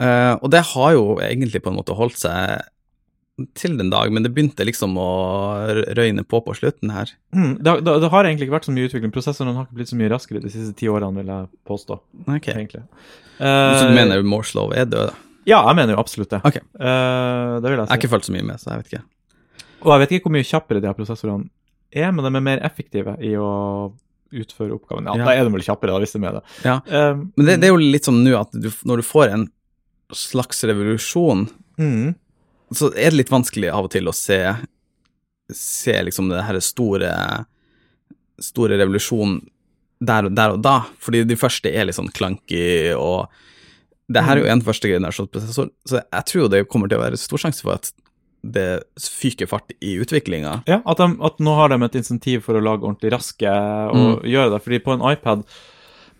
[0.00, 2.62] Eh, og det har jo egentlig på en måte holdt seg
[3.56, 5.06] til den dag, men det begynte liksom å
[5.96, 7.10] røyne på på slutten her.
[7.34, 7.54] Mm.
[7.64, 9.12] Det, det, det har egentlig ikke vært så mye utvikling.
[9.14, 11.96] Prosessoren har ikke blitt så mye raskere de siste ti årene, vil jeg påstå.
[12.36, 12.66] Okay.
[12.68, 12.84] Uh,
[13.40, 15.08] Så du Eh, mener Moores lov er død?
[15.10, 15.14] da?
[15.48, 16.42] Ja, jeg mener jo absolutt det.
[16.46, 16.62] Okay.
[16.78, 19.02] Uh, det vil jeg Jeg har ikke fulgt så mye med, så jeg vet ikke.
[19.82, 21.48] Og jeg vet ikke hvor mye kjappere de her prosessorene
[21.90, 23.48] er, men de er mer effektive i å
[24.32, 25.08] utføre oppgaven.
[25.08, 25.24] Ja, Ja.
[25.24, 26.44] da er de vel kjappere, da, hvis de er det.
[26.64, 26.76] Ja.
[26.86, 29.48] Men det, det er jo litt sånn nå at du, når du får en
[30.16, 31.46] slags revolusjon,
[31.78, 32.12] mm,
[32.76, 34.40] så er det litt vanskelig av og til å se,
[35.52, 37.12] se liksom det her store,
[38.40, 39.40] store revolusjonen
[40.02, 43.30] der, der og da, fordi de første er litt sånn clunky, og
[44.12, 47.04] det her er jo en første generasjonsprosessor, så jeg tror jo det kommer til å
[47.04, 47.92] være stor sjanse for at
[48.42, 50.62] det fyker fart i utviklinga.
[50.66, 53.52] ja, at, de, at nå har de et insentiv for å lage ordentlig raske
[53.94, 54.62] og gjøre det.
[54.64, 55.44] fordi på en iPad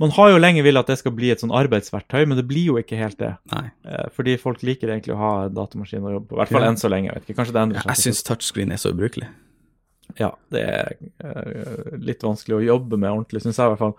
[0.01, 2.72] Man har jo lenge villet at det skal bli et sånn arbeidsverktøy, men det blir
[2.72, 3.34] jo ikke helt det.
[3.53, 3.66] Nei.
[3.86, 6.36] Eh, fordi folk liker egentlig å ha datamaskin å jobbe på.
[6.38, 7.11] I hvert fall enn så lenge.
[7.11, 7.93] jeg vet ikke, Kanskje det endrer seg.
[7.93, 9.30] Jeg syns touchscreen er så ubrukelig.
[10.18, 10.93] Ja, det er
[11.24, 13.97] eh, litt vanskelig å jobbe med ordentlig, syns jeg i hvert fall.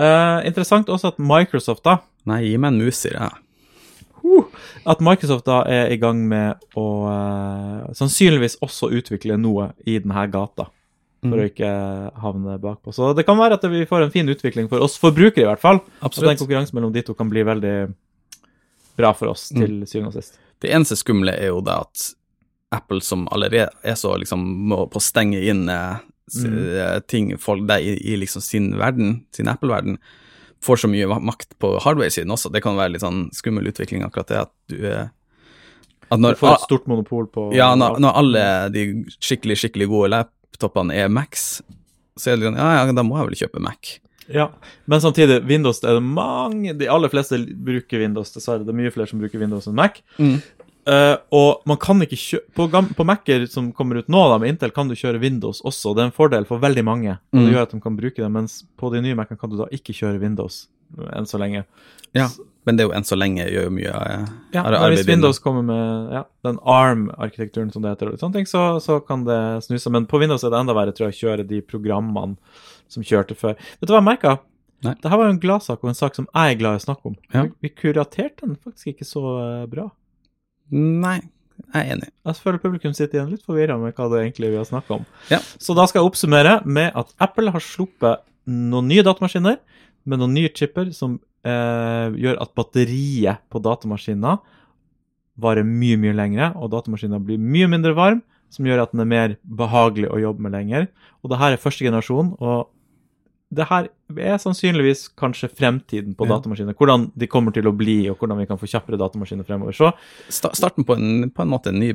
[0.00, 3.30] Eh, interessant også at Microsoft da, Nei, gi meg en mus, sier jeg.
[4.92, 10.26] at Microsoft da er i gang med å uh, sannsynligvis også utvikle noe i denne
[10.32, 10.68] gata.
[11.20, 11.70] For å ikke
[12.22, 12.94] havne bakpå.
[12.96, 15.60] Så det kan være at vi får en fin utvikling for oss forbrukere, i hvert
[15.60, 15.80] fall.
[16.00, 17.74] At den konkurransen mellom de to kan bli veldig
[18.96, 20.38] bra for oss til syvende og sist.
[20.60, 22.06] Det eneste skumle er jo det at
[22.72, 24.40] Apple, som allerede er så liksom
[24.70, 25.98] må på å stenge inn eh,
[26.30, 29.98] s- eh, ting folk der i, i liksom sin verden, sin Apple-verden,
[30.62, 32.52] får så mye makt på hardware-siden også.
[32.52, 35.08] Det kan være litt sånn skummel utvikling, akkurat det at du eh,
[36.10, 38.44] At Du får et stort monopol på ja, når, når alle
[38.74, 38.84] de
[39.20, 40.08] skikkelig, skikkelig gode
[40.52, 41.62] laptopene er Macs,
[42.18, 43.98] så er det sånn Ja, ja, da må jeg vel kjøpe Mac.
[44.30, 44.48] Ja,
[44.86, 48.62] men samtidig, Windows er det mange De aller fleste bruker Windows, dessverre.
[48.64, 50.02] Det er mye flere som bruker Windows enn Mac.
[50.86, 54.48] Eh, og man kan ikke kjøre på, på Mac-er som kommer ut nå, da, med
[54.54, 55.94] Intel, kan du kjøre Windows også.
[55.96, 57.52] Det er en fordel for veldig mange, og det Mm.
[57.54, 58.30] gjør at de kan bruke det.
[58.30, 60.68] Mens på de nye Mac-ene kan du da ikke kjøre Windows
[61.14, 61.64] enn så lenge.
[62.14, 62.28] Ja,
[62.68, 65.08] men det er jo enn så lenge gjør jo mye eh, Ja, ar- arbeid Hvis.
[65.08, 69.24] Windows kommer med ja, den ARM-arkitekturen som det heter, og sånne ting, så, så kan
[69.28, 69.92] det snuse.
[69.94, 72.36] Men på Windows er det enda verre tror jeg, å kjøre de programmene
[72.90, 73.56] som kjørte før.
[73.80, 74.36] Vet du hva jeg merka?
[74.84, 77.10] Dette var jo en gladsak og en sak som jeg er glad i å snakke
[77.10, 77.16] om.
[77.34, 77.42] Ja.
[77.48, 79.88] Vi, vi kuraterte den faktisk ikke så eh, bra.
[80.72, 81.18] Nei,
[81.74, 82.08] jeg er enig.
[82.28, 85.04] Jeg føler publikum sitter igjen litt forvirra med hva det egentlig vi har snakka om.
[85.32, 85.40] Ja.
[85.60, 89.58] Så da skal jeg oppsummere med at Apple har sluppet noen nye datamaskiner
[90.08, 94.40] med noen nye chipper som eh, gjør at batteriet på datamaskiner
[95.40, 98.20] varer mye, mye lengre, og datamaskinen blir mye mindre varm,
[98.52, 100.88] som gjør at den er mer behagelig å jobbe med lenger.
[101.22, 102.68] Og det her er første generasjon, og
[103.50, 103.88] det her
[104.20, 106.36] er sannsynligvis kanskje fremtiden på Ja.
[106.36, 106.74] datamaskiner.
[106.78, 109.72] Hvordan de kommer til å bli, og hvordan vi kan få kjappere datamaskiner fremover.
[109.74, 109.92] Så
[110.28, 111.94] Sta starten på en, på en måte en ny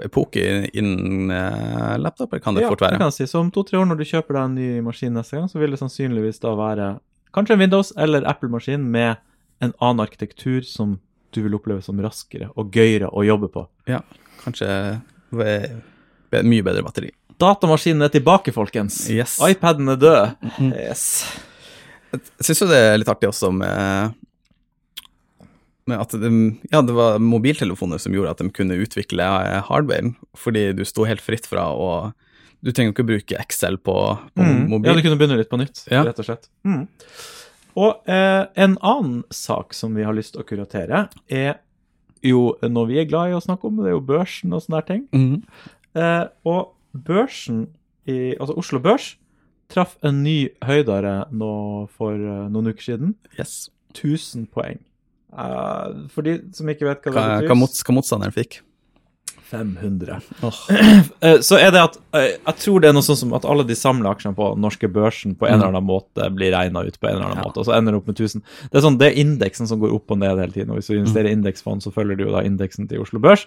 [0.00, 2.98] epoke innen uh, laptoper, kan det ja, fort det være.
[3.02, 3.26] kan jeg si.
[3.26, 5.74] Så om to-tre år når du kjøper deg en ny maskin neste gang, så vil
[5.74, 6.86] det sannsynligvis da være
[7.34, 9.20] kanskje en Windows eller Apple-maskin med
[9.62, 10.98] en annen arkitektur som
[11.34, 13.66] du vil oppleve som raskere og gøyere å jobbe på.
[13.90, 14.00] Ja,
[14.44, 14.70] kanskje
[15.34, 17.10] mye bedre batteri.
[17.42, 19.00] Datamaskinen er tilbake, folkens.
[19.10, 19.40] Yes.
[19.42, 20.50] iPaden er død.
[20.70, 21.06] Yes.
[22.14, 24.14] Jeg syns jo det er litt artig også med
[25.90, 26.28] med at de,
[26.72, 29.26] ja, det var mobiltelefoner som gjorde at de kunne utvikle
[29.68, 31.88] hardware, fordi du sto helt fritt fra å
[32.64, 33.94] Du trenger jo ikke bruke Excel på,
[34.34, 34.68] på Mm.
[34.72, 34.88] mobil.
[34.88, 36.02] Ja, du kunne begynne litt på nytt, Ja.
[36.06, 36.48] rett og slett.
[36.64, 36.86] Mm.
[37.76, 41.58] Og eh, en annen sak som vi har lyst til å kuratere, er
[42.24, 44.80] jo noe vi er glad i å snakke om, det er jo børsen og sånne
[44.88, 45.02] ting.
[45.12, 45.42] Mm.
[45.94, 47.66] Eh, og børsen,
[48.06, 49.16] i, altså Oslo Børs,
[49.68, 53.14] traff en ny høydere nå for uh, noen uker siden.
[53.38, 53.70] Yes.
[53.94, 54.78] 1000 poeng.
[55.32, 58.60] Uh, for de som ikke vet hva det betyr hva, hva motstanderen fikk.
[59.50, 60.20] 500.
[60.42, 60.58] Åh.
[61.24, 63.64] Eh, Så er det at eh, Jeg tror det er noe sånn som at alle
[63.68, 67.08] de samla aksjene på norske børsen på en eller annen måte blir regna ut på
[67.08, 67.46] en eller annen Ja.
[67.48, 68.42] måte, og så ender det opp med 1000.
[68.72, 70.70] Det er sånn, det er indeksen som går opp og ned hele tiden.
[70.74, 73.46] og Hvis du investerer i indeksfond, så følger du jo da indeksen til Oslo Børs.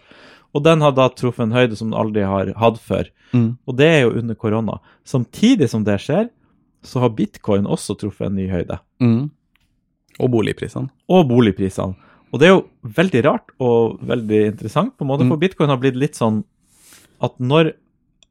[0.56, 3.10] Og den har da truffet en høyde som den aldri har hatt før.
[3.34, 3.58] Mm.
[3.68, 4.80] Og det er jo under korona.
[5.06, 6.30] Samtidig som det skjer,
[6.84, 8.80] så har bitcoin også truffet en ny høyde.
[9.04, 9.30] Mm.
[10.24, 10.90] Og boligprisene.
[11.10, 11.96] Og boligprisene.
[12.34, 15.30] Og det er jo veldig rart og veldig interessant, på en måte, Mm.
[15.32, 16.44] for bitcoin har blitt litt sånn
[17.22, 17.74] at når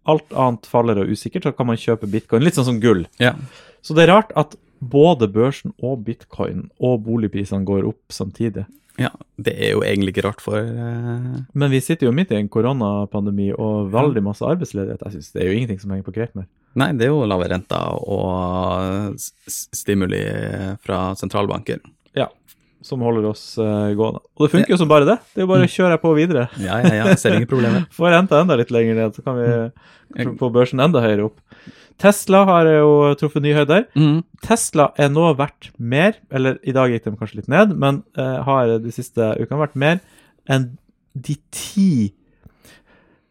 [0.06, 2.44] alt annet faller og er usikkert, så kan man kjøpe bitcoin.
[2.44, 3.06] Litt sånn som gull.
[3.18, 3.34] Ja.
[3.82, 8.66] Så det er rart at både børsen og bitcoin og boligprisene går opp samtidig.
[8.98, 9.10] ja.
[9.38, 11.40] Det er jo egentlig ikke rart for uh...
[11.52, 15.02] Men vi sitter jo midt i en koronapandemi og veldig masse arbeidsledighet.
[15.04, 16.46] Jeg synes Det er jo ingenting som henger på grep mer.
[16.74, 20.22] Nei, det er jo lave renter og stimuli
[20.84, 21.80] fra sentralbanker.
[22.84, 24.20] Som holder oss uh, gående.
[24.36, 25.16] Og det funker jo som bare det.
[25.34, 26.48] Det er jo bare å kjøre på videre.
[26.66, 27.86] Ja, ja, ja, ser ingen problemer.
[27.96, 31.40] Får renta enda litt lenger ned, så kan vi få børsen enda høyere opp.
[31.98, 33.80] Tesla har jo truffet ny høyde.
[33.96, 34.18] Mm.
[34.44, 38.42] Tesla er nå verdt mer, eller i dag gikk de kanskje litt ned, men uh,
[38.44, 40.02] har de siste ukene vært mer
[40.52, 40.74] enn
[41.16, 41.88] de ti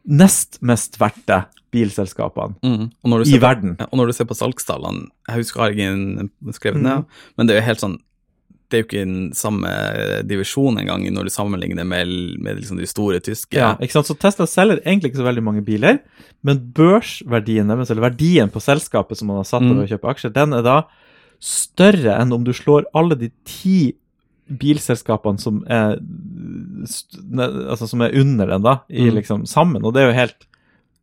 [0.05, 1.31] nest mest verdt
[1.75, 2.89] bilselskapene Mm.
[3.25, 3.75] I på, verden.
[3.79, 6.83] og når du ser på salgstallene Jeg husker jeg har skrevet Mm.
[6.83, 7.05] ned,
[7.37, 7.99] men det er jo helt sånn
[8.75, 9.71] det er jo ikke den samme
[10.27, 12.11] divisjon engang når du sammenligner med,
[12.43, 13.55] med liksom de store tyske.
[13.55, 14.09] Ja, ikke sant?
[14.11, 16.01] Så Tesla selger egentlig ikke så veldig mange biler,
[16.43, 19.79] men børsverdien deres, eller verdien på selskapet som man har satt Mm.
[19.79, 20.83] å kjøpe aksjer, den er da
[21.39, 23.93] større enn om du slår alle de ti
[24.51, 25.95] bilselskapene som er,
[27.71, 29.15] altså som er under den, da, i Mm.
[29.15, 29.83] liksom sammen.
[29.85, 30.45] Og det er jo helt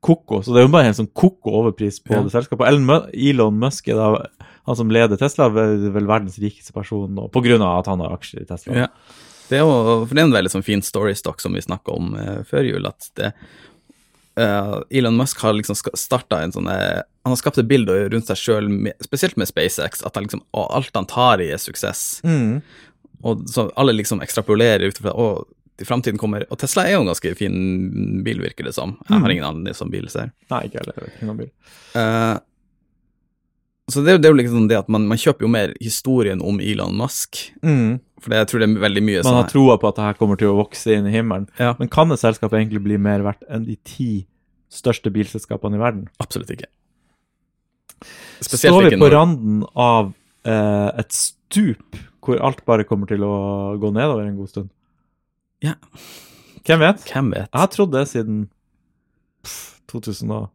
[0.03, 0.43] koko.
[0.43, 2.23] Så det er jo bare en sånn koko overpris på Ja.
[2.23, 2.67] det selskapet.
[3.15, 4.27] Elon Musk er da
[4.67, 8.43] han som leder Tesla, vel, vel verdens rikeste person, nå, av at han har aksjer
[8.45, 8.77] i Tesla.
[8.85, 8.89] Ja.
[9.49, 12.15] Det er jo for det er en veldig sånn fin storystock som vi snakka om
[12.17, 13.33] eh, før jul, at det
[14.41, 18.27] eh, Elon Musk har liksom starta en sånn eh, Han har skapt et bilde rundt
[18.31, 18.71] seg sjøl,
[19.05, 22.23] spesielt med SpaceX, at han liksom, alt han tar i, er suksess.
[22.25, 22.63] Mm.
[23.23, 25.13] Og så alle liksom ekstrapolerer ut fra
[25.81, 27.55] i framtiden kommer Og Tesla er jo en ganske fin
[28.23, 28.97] bil, virker det som.
[29.09, 29.31] Jeg har Mm.
[29.33, 30.33] ingen annen som bil, ser.
[30.51, 31.13] Nei, ikke heller.
[31.23, 31.51] Ingen bil.
[31.95, 32.39] Eh,
[33.91, 36.61] så det, det er jo liksom det at man, man kjøper jo mer historien om
[36.63, 37.41] Elon Musk.
[37.67, 37.99] Mm.
[38.23, 40.19] For jeg tror det er veldig mye Man sånn har troa på at det her
[40.21, 41.49] kommer til å vokse inn i himmelen.
[41.59, 41.73] Ja.
[41.81, 44.11] Men kan et selskap egentlig bli mer verdt enn de ti
[44.73, 46.07] største bilselskapene i verden?
[46.23, 46.71] Absolutt ikke.
[48.43, 50.13] Står vi på når- randen av
[50.47, 53.35] eh, et stup hvor alt bare kommer til å
[53.83, 54.71] gå nedover en god stund?
[55.63, 55.75] Ja.
[56.63, 57.03] Hvem vet?
[57.11, 57.49] Hvem vet?
[57.51, 58.45] Jeg har trodd det siden
[59.43, 60.51] pff, 2000 og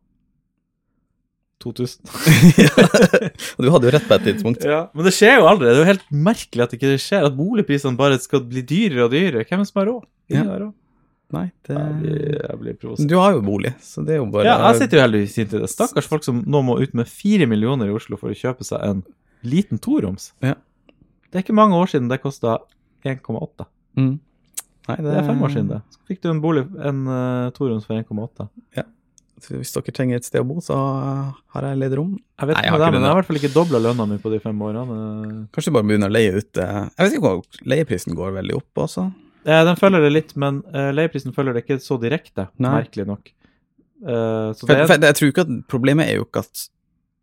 [1.63, 2.01] 2000.
[3.57, 4.65] Og du hadde jo rett på et tidspunkt.
[4.67, 5.69] ja, men det skjer jo aldri.
[5.69, 7.29] Det er jo helt merkelig at det ikke skjer.
[7.29, 9.47] At boligprisene bare skal bli dyrere og dyrere.
[9.47, 10.05] Hvem som har råd?
[10.33, 10.75] Ingen har råd.
[11.35, 11.75] Nei, det...
[11.75, 13.09] Jeg blir, jeg blir provosert.
[13.11, 15.55] Du har jo bolig, så det er jo bare Ja, jeg sitter jo heldigvis fint
[15.57, 15.69] i det.
[15.73, 18.85] Stakkars folk som nå må ut med fire millioner i Oslo for å kjøpe seg
[18.85, 19.01] en
[19.47, 20.31] liten toroms.
[20.45, 20.55] Ja.
[21.27, 22.61] Det er ikke mange år siden det kosta
[23.03, 23.67] 1,8.
[23.99, 24.13] Mm.
[24.87, 25.81] Nei, det, Det er fem år siden det.
[25.91, 28.47] Så fikk du en bolig, en uh, toroms for 1,8.
[28.77, 28.85] Så
[29.37, 30.75] Hvis dere trenger et sted å bo, så
[31.53, 32.15] har jeg ledig rom.
[32.39, 33.81] Jeg vet Nei, jeg ikke har det, men jeg har i hvert fall ikke dobla
[33.83, 34.97] lønna mi på de fem årene.
[35.53, 38.81] Kanskje bare begynner å leie ut eh, Jeg vet ikke om leieprisen går veldig opp
[38.87, 39.05] også.
[39.47, 42.73] Eh, den følger det litt, men eh, leieprisen følger det ikke så direkte, Nei.
[42.81, 43.29] merkelig nok.
[44.03, 46.65] Eh, så For, det er, for jeg tror ikke at Problemet er jo ikke at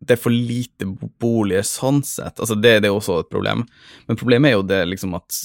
[0.05, 0.87] det er for lite
[1.21, 2.39] boliger sånn sett.
[2.41, 3.63] Altså det, det er også et problem.
[4.09, 5.37] Men problemet er jo det liksom at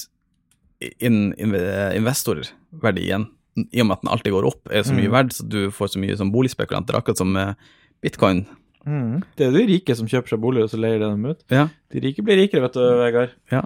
[0.99, 1.55] in, in,
[1.97, 5.15] investorverdien, i og med at den alltid går opp, er så mye Mm.
[5.17, 6.95] verdt, så du får så mye som boligspekulanter.
[6.95, 7.55] Akkurat som med
[8.01, 8.45] bitcoin.
[8.87, 11.43] mm, det er de rike som kjøper seg bolig, og så leier de dem ut.
[11.51, 11.67] Ja.
[11.91, 13.29] De rike blir rikere, vet du, Vegard.
[13.51, 13.61] ja.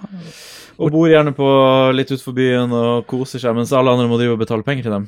[0.78, 1.46] Og bor gjerne på
[1.96, 4.92] litt utenfor byen og koser seg, mens alle andre må drive og betale penger til
[4.92, 5.08] dem.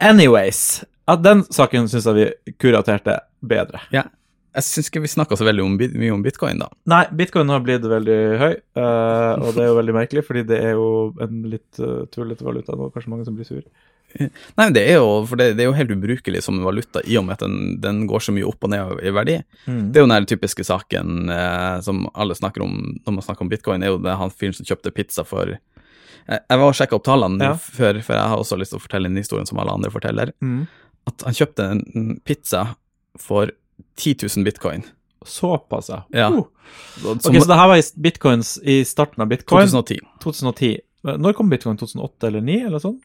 [0.00, 0.84] Anyways.
[1.10, 3.80] at den saken syns jeg vi kuraterte bedre.
[3.92, 4.04] ja.
[4.56, 6.66] Jeg syns ikke vi snakka så veldig om, mye om bitcoin, da.
[6.90, 10.58] Nei, bitcoin har blitt veldig høy, uh, og det er jo veldig merkelig, fordi det
[10.58, 10.88] er jo
[11.22, 12.88] en litt uh, tullete valuta nå.
[12.94, 13.62] Kanskje mange som blir sur.
[14.58, 17.36] Nei, det er jo, det, det er jo helt ubrukelig som valuta i og med
[17.36, 19.36] at den, den går så mye opp og ned i verdi.
[19.70, 19.84] Mm.
[19.94, 22.74] Det er jo den typiske saken uh, som alle snakker om
[23.04, 26.42] når man snakker om bitcoin, er jo det han fyren som kjøpte pizza for Jeg,
[26.50, 27.54] var og sjekka opp tallene Ja.
[27.54, 30.34] før, for jeg har også lyst til å fortelle den historien som alle andre forteller.
[30.42, 30.66] Mm.
[31.06, 32.66] At han kjøpte en en pizza
[33.18, 33.50] for
[33.96, 34.84] 10 000 bitcoin.
[35.26, 36.02] Såpass, ja.
[36.16, 36.28] Ja.
[36.28, 36.46] Uh.
[37.04, 39.66] Ok, Så det her var i bitcoins i starten av bitcoin?
[39.68, 40.00] 2010.
[40.22, 40.78] 2010.
[41.02, 41.76] Når kom bitcoin?
[41.80, 42.98] 2008 eller 2009, eller sånn?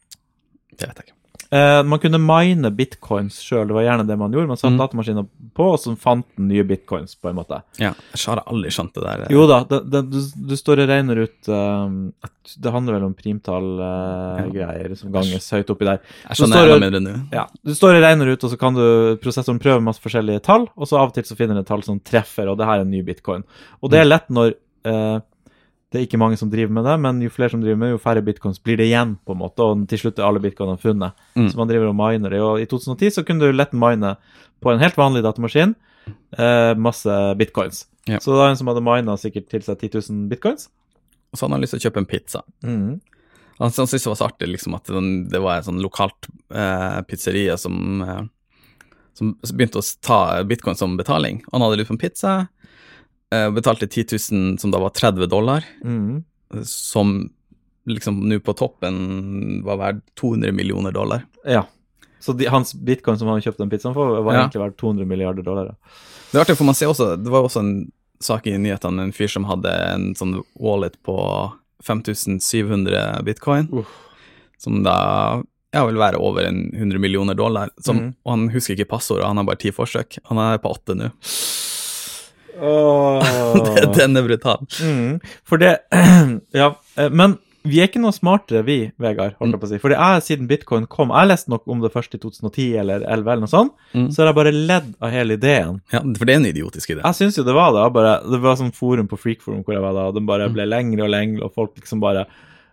[0.76, 1.15] Det vet jeg ikke.
[1.52, 4.48] Eh, man kunne mine bitcoins sjøl, det var gjerne det man gjorde.
[4.48, 4.80] Man satte Mm.
[4.80, 7.62] datamaskiner på, og så fant den nye bitcoins, på en måte.
[7.78, 9.26] Ja, jeg har aldri skjønt det der.
[9.30, 10.18] Jo da, det, det, du,
[10.48, 11.86] du står og regner ut uh,
[12.58, 16.00] Det handler vel om primtallgreier som ganges høyt oppi der.
[16.28, 17.14] Jeg skjønner enda det- mindre nå.
[17.32, 20.68] Ja, Du står og regner ut, og så kan du prosessoren prøve masse forskjellige tall,
[20.76, 22.78] og så av og til så finner den et tall som treffer, og det her
[22.78, 23.44] er en ny bitcoin.
[23.82, 25.20] Og det er lett når eh,
[25.92, 27.96] det er ikke mange som driver med det, men jo flere som driver med det,
[27.96, 30.82] jo færre bitcoins blir det igjen, på en måte, og til slutt er alle bitcoinene
[30.82, 31.14] funnet.
[31.38, 31.50] Mm.
[31.52, 32.40] Så man driver og miner det.
[32.42, 34.16] Og i 2010 så kunne du lett mine
[34.64, 35.76] på en helt vanlig datamaskin
[36.38, 37.86] eh, masse bitcoins.
[38.04, 38.20] Ja.
[38.20, 40.68] Så det var en som hadde mina sikkert til seg 10 000 bitcoins.
[41.32, 42.42] Og så hadde han lyst til å kjøpe en pizza.
[42.64, 42.98] Mm.
[43.58, 44.90] Han, han syntes det var så artig liksom, at
[45.32, 48.22] det var et sånn lokalt eh, pizzeria som, eh,
[49.16, 51.42] som begynte å ta bitcoin som betaling.
[51.52, 52.34] Han hadde lyst på en pizza,
[53.34, 56.24] eh, betalte 10 000 som da var 30 dollar, Mm.
[56.64, 57.30] som
[57.86, 61.24] liksom nå på toppen var verdt 200 millioner dollar.
[61.46, 61.64] Ja.
[62.20, 64.40] Så de, hans bitcoin som han kjøpte den pizzaen for, var Ja.
[64.46, 65.66] egentlig verdt 200 milliarder dollar.
[65.66, 65.74] ja.
[66.32, 69.04] Det er artig, for man ser også, det var også en sak i nyhetene med
[69.04, 71.52] en fyr som hadde en sånn wallet på
[71.84, 73.86] 5700 bitcoin, Uff.
[74.58, 77.70] som da ja, vil være over en 100 millioner dollar.
[77.84, 78.14] Som, mm.
[78.24, 80.18] Og han husker ikke passordet, han har bare ti forsøk.
[80.30, 81.10] Han er på åtte nå.
[82.60, 83.90] Åh.
[83.96, 84.62] Den er brutal.
[84.82, 85.74] Mm, for det
[86.56, 87.36] Ja, eh, men
[87.66, 89.78] vi er ikke noe smartere, vi, Vegard, holdt jeg på å si.
[89.82, 93.32] Fordi jeg, siden bitcoin kom Jeg leste nok om det først i 2010 eller 2011
[93.32, 94.04] eller noe sånt, Mm.
[94.14, 95.80] så har jeg bare ledd av hele ideen.
[95.90, 97.00] Ja, for det er en idiotisk idé.
[97.02, 97.82] Jeg syns jo det var det.
[97.96, 100.66] Bare, det var sånn forum på Freakforum hvor jeg var da, og den bare ble
[100.68, 102.26] lengre og lengre, og folk liksom bare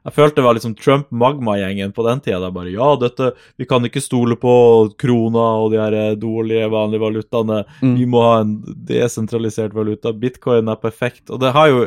[0.04, 2.40] jeg følte det var liksom Trump-magma-gjengen på den tida.
[2.44, 4.54] Da bare Ja, dette Vi kan ikke stole på
[5.00, 7.64] krona og de her eh, dårlige, vanlige valutaene.
[7.82, 7.96] Mm.
[8.02, 8.58] Vi må ha en
[8.90, 10.12] desentralisert valuta.
[10.14, 11.30] Bitcoin er perfekt.
[11.30, 11.86] Og det har jo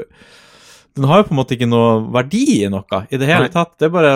[0.97, 3.53] Den har jo på en måte ikke noe verdi i noe i det hele Nei.
[3.53, 3.75] tatt.
[3.79, 4.13] Det er bare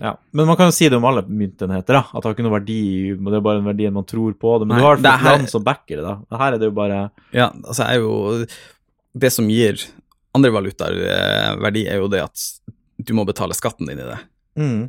[0.00, 0.14] Ja.
[0.32, 2.06] Men man kan jo si det om alle myntenheter, da.
[2.08, 2.78] At det har ikke noe verdi.
[3.20, 4.66] Det er bare en verdi man tror på det.
[4.70, 6.38] Men Nei, du har det et her- land som backer det, da.
[6.38, 8.46] Her er det jo bare Ja, altså er jo
[9.14, 9.76] Det som gir
[10.34, 12.40] andre valutaer eh, verdi, er jo det at
[13.04, 14.18] du må betale skatten din i det.
[14.58, 14.82] mm.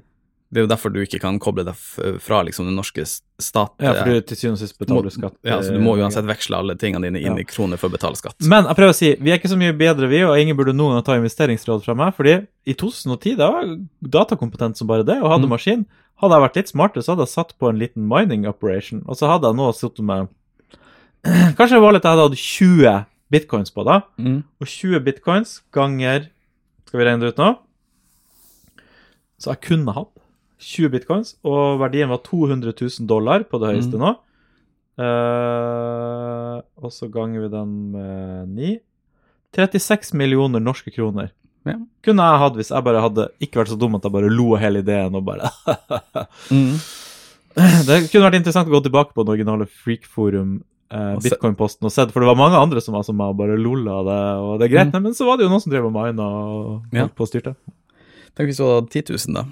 [0.53, 1.74] Det er jo derfor du ikke kan koble deg
[2.22, 3.01] fra liksom den norske
[3.41, 3.72] stat.
[3.82, 5.34] Ja, for eh, du til syvende og sist betaler må, skatt.
[5.49, 7.41] Ja, så du må eh, uansett veksle alle tingene dine inn Ja.
[7.41, 8.36] i kroner for å betale skatt.
[8.45, 10.76] Men jeg prøver å si, vi er ikke så mye bedre, vi, og ingen burde
[10.78, 12.36] noen ta investeringsråd fra meg, fordi
[12.70, 13.80] i 2010 da var jeg
[14.14, 15.55] datakompetent som bare det, og hadde Mm.
[15.55, 15.86] maskin.
[16.22, 19.18] Hadde jeg vært litt smartere, så hadde jeg satt på en liten mining operation, og
[19.18, 20.30] så hadde jeg nå sittet med
[21.57, 24.43] Kanskje det var litt jeg hadde hatt 20 bitcoins på da, Mm.
[24.61, 26.30] og 20 bitcoins ganger
[26.86, 27.57] Skal vi regne det ut nå?
[29.43, 30.11] Så jeg kunne hatt
[30.63, 34.03] 20 bitcoins, og verdien var 200 000 dollar på det høyeste Mm.
[34.05, 34.13] nå.
[35.33, 38.73] Uh, og så ganger vi den med 9.
[39.57, 41.31] 36 millioner norske kroner.
[41.67, 41.77] Ja.
[42.03, 44.49] Kunne jeg hatt hvis jeg bare hadde ikke vært så dum at jeg bare lo
[44.55, 45.47] av hele ideen og bare
[46.51, 46.75] Mm.
[47.53, 50.55] Det kunne vært interessant å gå tilbake på den originale Freakforum.
[50.89, 53.59] Eh, Bitcoin-posten og sett, for det var mange andre som var som meg og bare
[53.61, 54.93] lolla det, og det er greit, Mm.
[54.97, 57.03] nei, men så var det jo noen som drev og mina og Ja.
[57.05, 57.53] holdt på og styrte.
[58.34, 59.45] Tenk hvis du hadde 10 000, da.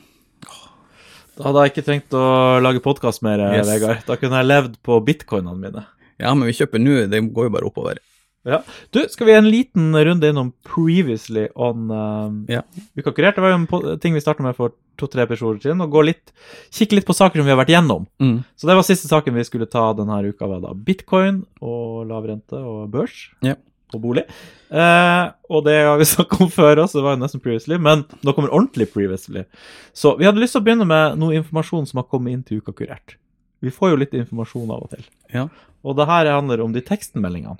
[1.37, 2.23] Da hadde jeg ikke trengt å
[2.61, 3.67] lage podkast mer, Yes.
[3.69, 4.01] Vegard.
[4.07, 5.83] Da kunne jeg levd på bitcoinene mine.
[6.21, 8.01] Ja, men vi kjøper nå, det går jo bare oppover.
[8.45, 8.63] Ja.
[8.89, 12.63] Du, skal vi en liten runde innom Previously on uh, Ja.
[12.97, 13.37] Uka kurert?
[13.37, 16.33] Det var jo en ting vi starta med for to-tre episoder siden, og gå litt,
[16.73, 18.07] kikke litt på saker som vi har vært gjennom.
[18.21, 18.39] Mm.
[18.57, 22.25] Så det var siste saken vi skulle ta denne uka, var da bitcoin og lav
[22.29, 23.27] rente og børs.
[23.45, 23.55] Ja.
[23.97, 24.25] Og bolig.
[24.71, 28.05] Eh, og det har vi snakket om før også, det var jo nesten previously, men
[28.25, 29.45] nå kommer ordentlig previously.
[29.93, 32.61] Så vi hadde lyst til å begynne med noe informasjon som har kommet inn til
[32.61, 33.17] Uka kurert.
[33.61, 35.03] Vi får jo litt informasjon av og til.
[35.33, 35.47] Ja.
[35.85, 37.59] Og det her handler om de tekstmeldingene.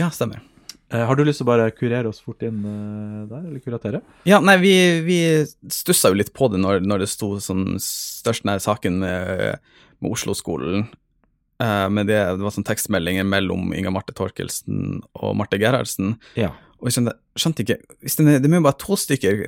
[0.00, 0.42] ja, stemmer.
[0.92, 4.02] Eh, har du lyst til å bare kurere oss fort inn eh, der, eller kuratere?
[4.28, 4.74] Ja, nei, vi,
[5.06, 5.18] vi
[5.72, 9.62] stussa jo litt på det når, når det sto sånn størst nær saken med,
[10.02, 10.84] med Oslo-skolen.
[11.62, 16.16] Eh, med det, det var sånn tekstmeldinger mellom Inga Marte Torkelsen og Marte Gerhardsen.
[16.38, 16.50] Ja.
[16.80, 19.44] Og jeg skjønte, skjønte ikke det, det er jo bare to stykker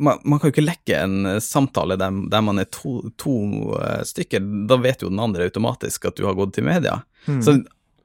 [0.00, 3.34] man, man kan jo ikke lekke en eh, samtale der, der man er to, to
[3.78, 4.42] eh, stykker.
[4.68, 7.02] Da vet jo den andre automatisk at du har gått til media.
[7.28, 7.42] Mm.
[7.44, 7.58] Så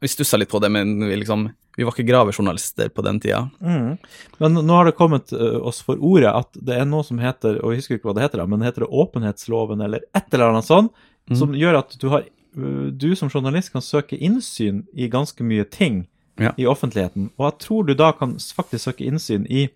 [0.03, 1.47] vi stussa litt på det, men vi, liksom,
[1.79, 3.45] vi var ikke gravejournalister på den tida.
[3.63, 3.95] Mm.
[4.43, 7.61] Men nå har det kommet uh, oss for ordet at det er noe som heter,
[7.63, 10.67] og jeg husker ikke hva det heter, men det heter åpenhetsloven eller et eller annet
[10.67, 10.93] sånt,
[11.25, 11.37] Mm.
[11.39, 15.63] som gjør at du, har, uh, du som journalist kan søke innsyn i ganske mye
[15.69, 16.05] ting
[16.39, 16.51] Ja.
[16.57, 17.29] i offentligheten.
[17.39, 19.69] Og jeg tror du da kan faktisk søke innsyn i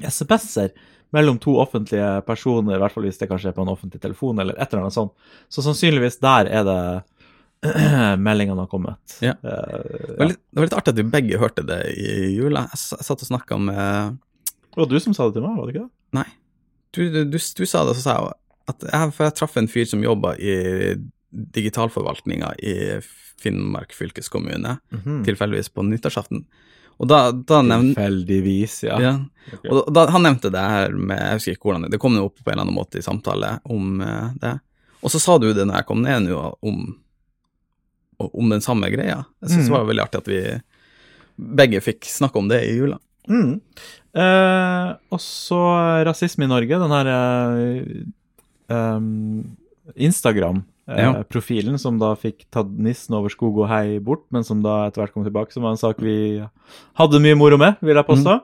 [0.00, 0.70] SMS-er
[1.12, 4.38] mellom to offentlige personer, i hvert fall hvis det kanskje er på en offentlig telefon
[4.40, 5.12] eller et eller annet sånt.
[5.48, 6.78] Så sannsynligvis der er det
[8.26, 9.16] meldingene har kommet.
[9.24, 9.34] Ja.
[9.42, 12.66] Eh, Det var, litt, det var litt artig at vi begge hørte det i jula.
[12.72, 14.18] Jeg satt og snakka med
[14.68, 15.92] Det var du som sa det til meg, var det ikke det?
[16.20, 16.28] Nei.
[16.94, 18.36] Du, du, du, du sa det, så sa jeg
[18.68, 20.54] at jeg, for jeg traff en fyr som jobba i
[21.30, 22.74] digitalforvaltninga i
[23.38, 25.24] Finnmark fylkeskommune, Mhm.
[25.24, 26.44] tilfeldigvis på nyttårsaften.
[26.98, 28.96] Og da, da nevnte Tilfeldigvis, ja.
[29.00, 29.12] ja.
[29.70, 32.24] Og da, han nevnte det her med Jeg husker ikke hvordan det Det kom jo
[32.26, 34.56] opp på en eller annen måte i samtale om uh, det.
[35.06, 36.96] Og så sa du det når jeg kom ned nå, om,
[38.18, 39.20] om den samme greia.
[39.44, 39.70] Jeg syns Mm.
[39.70, 40.40] det var veldig artig at vi
[41.38, 42.98] begge fikk snakke om det i jula.
[43.30, 43.60] Mm.
[44.18, 47.84] Eh, og så rasisme i Norge, den her eh,
[50.88, 54.86] um, Instagram-profilen som da fikk tatt nissen over skog og hei bort, men som da
[54.88, 56.42] etter hvert kom tilbake, som var en sak vi
[56.98, 58.38] hadde mye moro med, vil jeg påstå.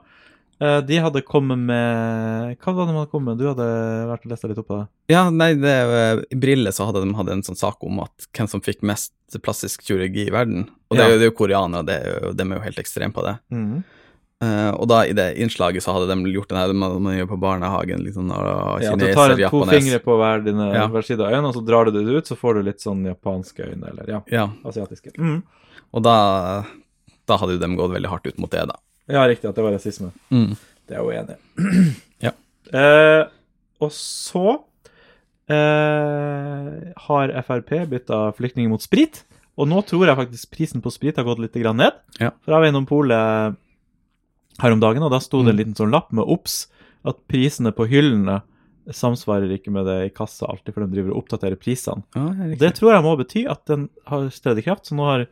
[0.62, 3.40] Eh, de hadde kommet med Hva var det de hadde kommet med?
[3.42, 3.64] Du hadde
[4.06, 4.86] vært og lest litt opp på det?
[5.10, 8.28] Ja, nei, det, eh, I Brille så hadde de hadde en sånn sak om at
[8.30, 10.68] hvem som fikk mest plastisk kirurgi i verden.
[10.90, 12.78] Og det, er jo- det er jo koreanere, det er jo, de er jo helt
[12.78, 13.34] ekstreme på det.
[13.50, 13.82] Mm.
[14.44, 17.30] Eh, og da i det innslaget så hadde de gjort den her man, man gjør
[17.32, 20.86] på barnehagen, Liksom, og kineser, Ja, du tar en, to fingre på hver, dine, Ja.
[20.92, 23.04] hver side av øynene, og så drar du det ut, så får du litt sånn
[23.08, 25.14] japanske øyne, eller ja, Ja, asiatiske.
[25.18, 25.42] Mm.
[25.94, 26.16] og da,
[27.30, 28.76] da hadde jo de gått veldig hardt ut mot det, da.
[29.08, 30.12] Ja, riktig, at det var rasisme.
[30.32, 30.56] Mm.
[30.88, 31.92] Det er jeg jo enig i.
[32.24, 32.30] Ja.
[32.72, 33.28] Uh,
[33.84, 34.44] og så
[35.52, 36.68] uh,
[37.06, 39.24] har Frp bytta flyktninger mot sprit.
[39.60, 41.92] Og nå tror jeg faktisk prisen på sprit har gått litt grann ned.
[42.18, 42.32] Ja.
[42.48, 43.54] Var innom polet
[44.62, 45.60] her om dagen, og da sto det en Mm.
[45.62, 46.66] liten sånn lapp med obs
[47.04, 48.42] at prisene på hyllene
[48.92, 52.04] samsvarer ikke med det i kassa alltid, for de driver og oppdaterer prisene.
[52.14, 55.04] Ja, det, det tror jeg må bety at den har stredd i kraft, så nå
[55.08, 55.26] har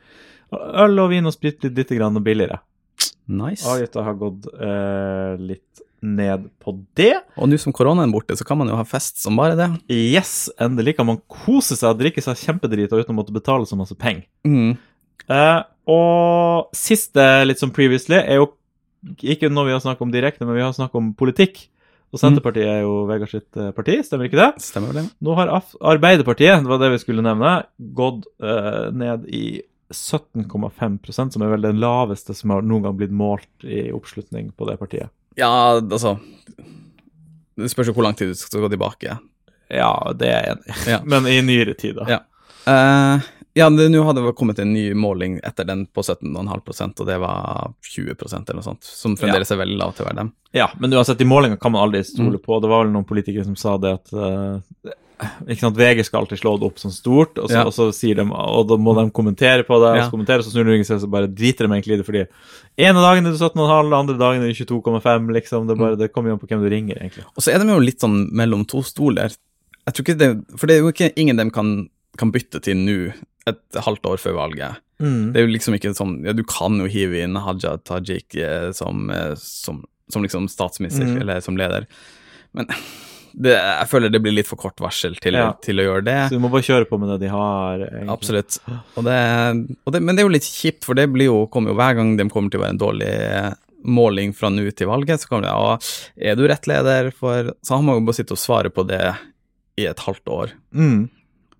[0.86, 2.60] øl og vin og sprit blitt litt billigere.
[3.28, 3.64] Nice.
[3.68, 7.14] Avgifta har gått eh, litt ned på det.
[7.38, 9.68] Og nå som koronaen er borte, så kan man jo ha fest som bare det.
[9.92, 13.78] Yes, endelig kan man kose seg og drikke seg kjempedrita uten å måtte betale så
[13.78, 14.26] masse penger.
[14.48, 14.74] Mm.
[15.28, 15.60] Eh,
[15.92, 18.50] og siste, litt som previously, er jo
[19.22, 21.64] ikke noe vi har snakket om direkte, men vi har snakket om politikk.
[22.12, 24.50] Og Senterpartiet er jo Vegard sitt eh, parti, stemmer ikke det?
[24.60, 25.04] Stemmer vel det?
[25.24, 27.54] Nå har Arbeiderpartiet, det var det vi skulle nevne,
[27.96, 33.14] gått uh, ned i 17,5% som er vel den laveste som har noen gang blitt
[33.16, 35.12] målt i oppslutning på det partiet.
[35.40, 36.18] Ja, altså
[37.56, 39.16] Det spørs jo hvor lang tid du skal gå tilbake.
[39.72, 40.76] Ja, det er jeg enig i.
[40.92, 41.00] Ja.
[41.14, 42.08] Men i nyere tid, da.
[42.12, 42.20] Ja.
[42.68, 47.18] Eh, ja, nå hadde det kommet en ny måling etter den på 17,5% og det
[47.20, 48.82] var 20% eller noe sånt.
[48.88, 50.32] Som fremdeles er veldig lavt til å være dem.
[50.56, 52.08] Ja, men uansett, i målinga kan man aldri Mm.
[52.08, 52.60] stole på.
[52.60, 54.60] Det var vel noen politikere som sa det at uh,
[55.46, 57.64] ikke sant, VG skal alltid slå det opp sånn stort, og så, Ja.
[57.68, 60.50] og så sier de, og da må de kommentere på det, og så kommentere, så
[60.50, 62.24] snur de seg, så bare driter de egentlig i det, fordi
[62.78, 65.68] ene dagen er det 17,5, andre dagen er det 22,5, liksom.
[65.68, 67.24] Det, bare, det kommer jo an på hvem du ringer, egentlig.
[67.36, 69.30] Og så er de jo litt sånn mellom to stoler.
[69.86, 71.88] Jeg tror ikke det, For det er jo ikke ingen dem kan,
[72.18, 73.12] kan bytte til nå,
[73.50, 74.80] et halvt år før valget.
[75.02, 78.68] Det er jo liksom ikke sånn Ja, du kan jo hive inn Haja Tajik eh,
[78.76, 79.80] som, eh, som,
[80.12, 81.20] som liksom statsminister, Mm.
[81.24, 81.86] eller som leder,
[82.54, 82.68] men
[83.34, 85.52] det, jeg føler det blir litt for kort varsel til, Ja.
[85.64, 86.16] til å gjøre det.
[86.28, 88.12] Så du må bare kjøre på med det de har, egentlig.
[88.12, 88.58] Absolutt.
[88.94, 89.18] Og det,
[89.86, 91.96] og det, men det er jo litt kjipt, for det blir jo, kommer jo hver
[91.96, 95.32] gang de kommer til å være en dårlig eh, måling fra nå til valget, så
[95.32, 98.42] kommer det ja, er du rett leder for Så har man jo bare sitte og
[98.44, 99.00] svare på det
[99.80, 100.52] i et halvt år.
[100.76, 101.08] Mm.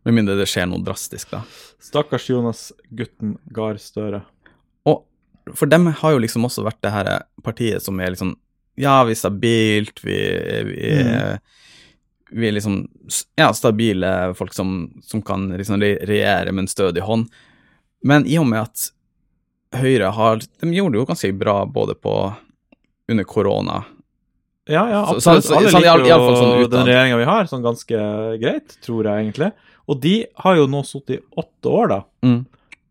[0.05, 1.43] Med mindre det skjer noe drastisk, da.
[1.83, 4.23] Stakkars Jonas Gutten Gahr Støre.
[4.89, 5.05] Og
[5.55, 7.11] for dem har jo liksom også vært det her
[7.43, 8.37] partiet som er liksom
[8.81, 10.17] Ja, vi er stabilt, vi,
[10.65, 11.39] vi, er,
[12.33, 12.81] vi er liksom
[13.39, 17.29] Ja, stabile folk som, som kan liksom regjere med en stødig hånd.
[18.03, 18.89] Men i og med at
[19.73, 22.13] Høyre har De gjorde det jo ganske bra både på
[23.11, 23.85] under korona.
[24.71, 25.45] Ja, ja, absolutt.
[25.45, 26.71] så- så- så i alle- liker sånn jo utad.
[26.71, 27.99] den regjeringa vi har, sånn ganske
[28.41, 29.53] greit, tror jeg egentlig.
[29.89, 32.45] Og de har jo nå sittet i åtte år, da, Mm.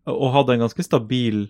[0.07, 1.49] og hadde en ganske stabil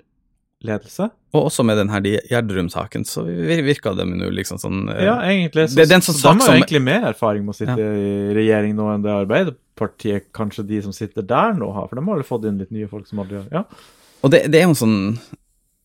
[0.64, 1.10] ledelse.
[1.34, 5.16] Og også med den her Gjerdrum-saken, så vir- virka det nå liksom sånn eh, Ja,
[5.22, 5.70] egentlig.
[5.70, 7.58] Så, Det er den som så de har som- jo egentlig mer erfaring med å
[7.58, 11.88] sitte i regjering nå enn det Arbeiderpartiet, kanskje de som sitter der nå, har.
[11.88, 13.64] For de har vel fått inn litt nye folk som aldri har Ja.
[14.24, 15.20] Og det, det er jo en sånn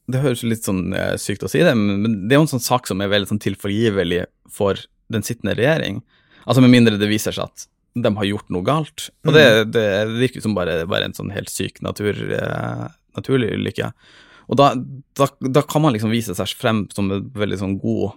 [0.09, 2.43] Det høres jo litt sånn eh, sykt å si det, men men det er jo
[2.43, 4.75] en sånn sak som er veldig sånn tilforgivelig for
[5.11, 6.03] den sittende regjering.
[6.47, 7.67] Altså med mindre det viser seg at
[7.97, 9.09] de har gjort noe galt.
[9.27, 9.87] Og det, det
[10.19, 12.87] virker som bare, bare en sånn helt syk natur, eh,
[13.17, 13.91] naturlig ulykke.
[14.53, 14.69] Og da,
[15.19, 18.13] da, da kan man liksom vise seg frem som en veldig sånn god,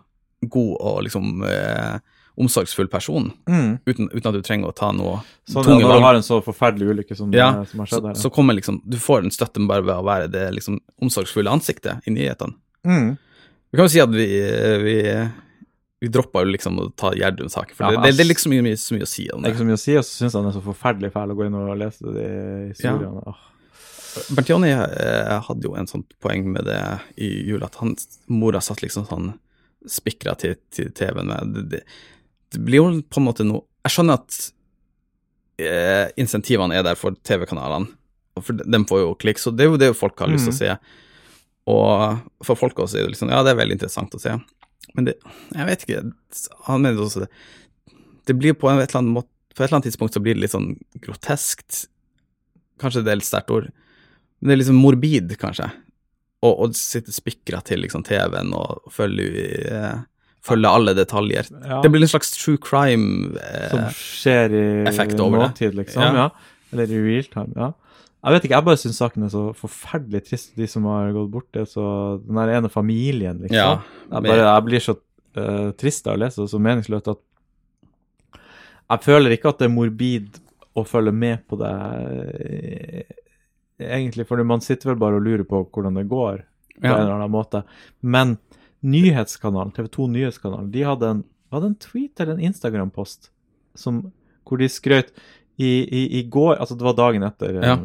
[0.51, 1.97] god og liksom eh,
[2.39, 3.79] omsorgsfull person, Mm.
[3.87, 5.17] uten, uten at du trenger å ta noe
[5.49, 7.95] Sånn tunge når du har en så forferdelig ulykke som, Ja, det, som har Så,
[7.97, 8.19] skjedd her.
[8.21, 12.05] så kommer liksom, du får en støtte bare ved å være det liksom omsorgsfulle ansiktet
[12.07, 12.55] i nyhetene.
[12.87, 13.09] Mm.
[13.71, 14.27] Vi kan jo si at vi,
[14.85, 14.95] vi,
[15.99, 18.63] vi droppa jo liksom å ta Gjerdrum-saken, for Ja, det, det, det er liksom mye,
[18.63, 20.05] mye, så mye å si om Det Det er ikke så mye å si, og
[20.07, 22.27] så syns han det er så forferdelig fæl å gå inn og lese de
[22.69, 23.23] historiene.
[23.25, 23.33] Ja.
[24.33, 26.79] Bernt Jonny eh, hadde jo en sånn poeng med det
[27.21, 27.93] i jul, at han,
[28.31, 29.33] mora satt liksom sånn
[29.89, 31.83] spikra til, til TV-en med det,
[32.51, 34.39] det, blir jo på en måte noe Jeg skjønner at
[35.63, 37.91] eh, insentivene er der for TV-kanalene,
[38.39, 40.59] for de får jo klikk, så det er jo det folk har lyst til å
[40.59, 40.73] se.
[41.69, 44.35] Og for folk også er det liksom Ja, det er veldig interessant å se,
[44.95, 45.13] men det
[45.55, 45.99] Jeg vet ikke.
[46.65, 47.29] Han mener også det
[48.27, 50.41] Det blir på et eller annet måte På et eller annet tidspunkt så blir det
[50.45, 50.71] litt sånn
[51.03, 51.87] groteskt.
[52.79, 53.67] Kanskje det er litt sterkt ord.
[54.39, 55.67] Men det er liksom morbid, kanskje.
[56.47, 59.25] Å og sitte spikra til liksom TV-en og følge,
[59.67, 59.97] eh,
[60.47, 61.49] følge alle detaljer.
[61.67, 61.81] Ja.
[61.83, 63.33] Det blir en slags true crime.
[63.69, 65.49] Som Eh, skjer i effekt over det.
[65.49, 66.01] nåtid, liksom.
[66.01, 66.13] Ja.
[66.13, 66.29] Ja.
[66.71, 67.51] Eller i real time.
[67.57, 67.73] Ja.
[68.19, 71.29] Jeg vet ikke, jeg bare syns saken er så forferdelig trist, de som har gått
[71.31, 71.47] bort.
[71.55, 71.83] Det, så
[72.25, 73.55] den der ene familien, liksom.
[73.55, 73.69] ja,
[74.09, 74.95] jeg, bare, jeg blir så
[75.39, 77.21] uh, trist av å lese det, så meningsløst at
[78.89, 80.39] jeg føler ikke at det er morbid
[80.79, 81.71] å følge med på det,
[82.49, 83.17] eh,
[83.85, 86.41] egentlig, for man sitter vel bare og lurer på hvordan det går,
[86.79, 86.95] på Ja.
[86.95, 87.61] en eller annen måte.
[88.01, 88.37] Men
[88.81, 93.29] nyhetskanalen, TV 2 Nyhetskanalen, de hadde en, hadde en tweet eller en Instagram-post
[93.79, 95.11] hvor de skrøt
[95.59, 97.77] i, i, i går, altså det var dagen etter eh, Ja.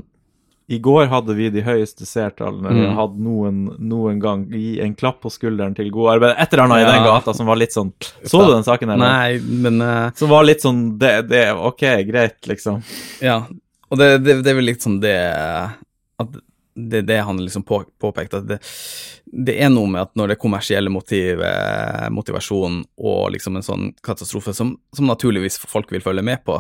[0.73, 2.97] I går hadde vi de høyeste seertallene vi har Mm.
[2.97, 4.47] hatt noen, noen gang.
[4.49, 6.37] Gi en klapp på skulderen til god arbeid.
[6.41, 7.91] Et eller annet i den gata som var litt sånn
[8.25, 8.97] Så du den saken her?
[8.97, 12.81] Nei, men uh, Som var litt sånn det, det, OK, greit, liksom.
[13.21, 13.43] Ja,
[13.91, 15.17] og det, det, det er vel liksom det
[16.19, 16.41] at
[16.75, 18.57] det er det han liksom på, påpekte, at det,
[19.47, 23.63] det er noe med at når det er kommersielle motiv, eh, motivasjon og liksom en
[23.63, 26.57] sånn katastrofe som, som naturligvis folk vil følge med på,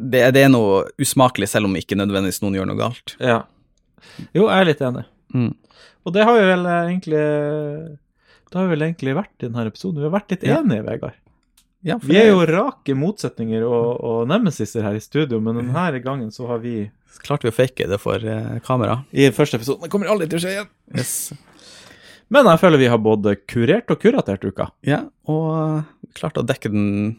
[0.00, 3.16] det, det er noe usmakelig, selv om ikke nødvendigvis noen gjør noe galt.
[3.20, 3.42] Ja.
[4.32, 5.04] Jo, jeg er litt enig.
[5.36, 5.50] Mm.
[6.08, 7.24] Og det har vi vel eh, egentlig
[8.50, 10.00] Det har vi vel egentlig vært i denne episoden.
[10.00, 10.60] Vi har vært litt Ja.
[10.62, 11.18] enige, Vegard.
[11.82, 16.32] Ja, Vi er jo rake motsetninger og, og nemesiser her i studio, men denne gangen
[16.34, 16.90] så har vi
[17.24, 19.00] Klarte vi å fake det for eh, kamera?
[19.12, 20.68] I første episoden Det kommer aldri til å skje igjen.
[20.96, 21.14] Yes.
[22.30, 24.68] Men jeg føler vi har både kurert og kuratert uka.
[24.86, 25.82] Ja, og
[26.14, 27.16] klarte å dekke den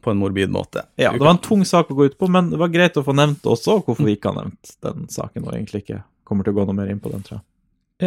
[0.00, 0.84] på en morbid måte.
[1.00, 3.04] Ja, Det var en tung sak å gå ut på, men det var greit å
[3.04, 6.54] få nevnt også hvorfor vi ikke har nevnt den saken, og egentlig ikke kommer til
[6.54, 7.46] å gå noe mer inn på den, tror jeg.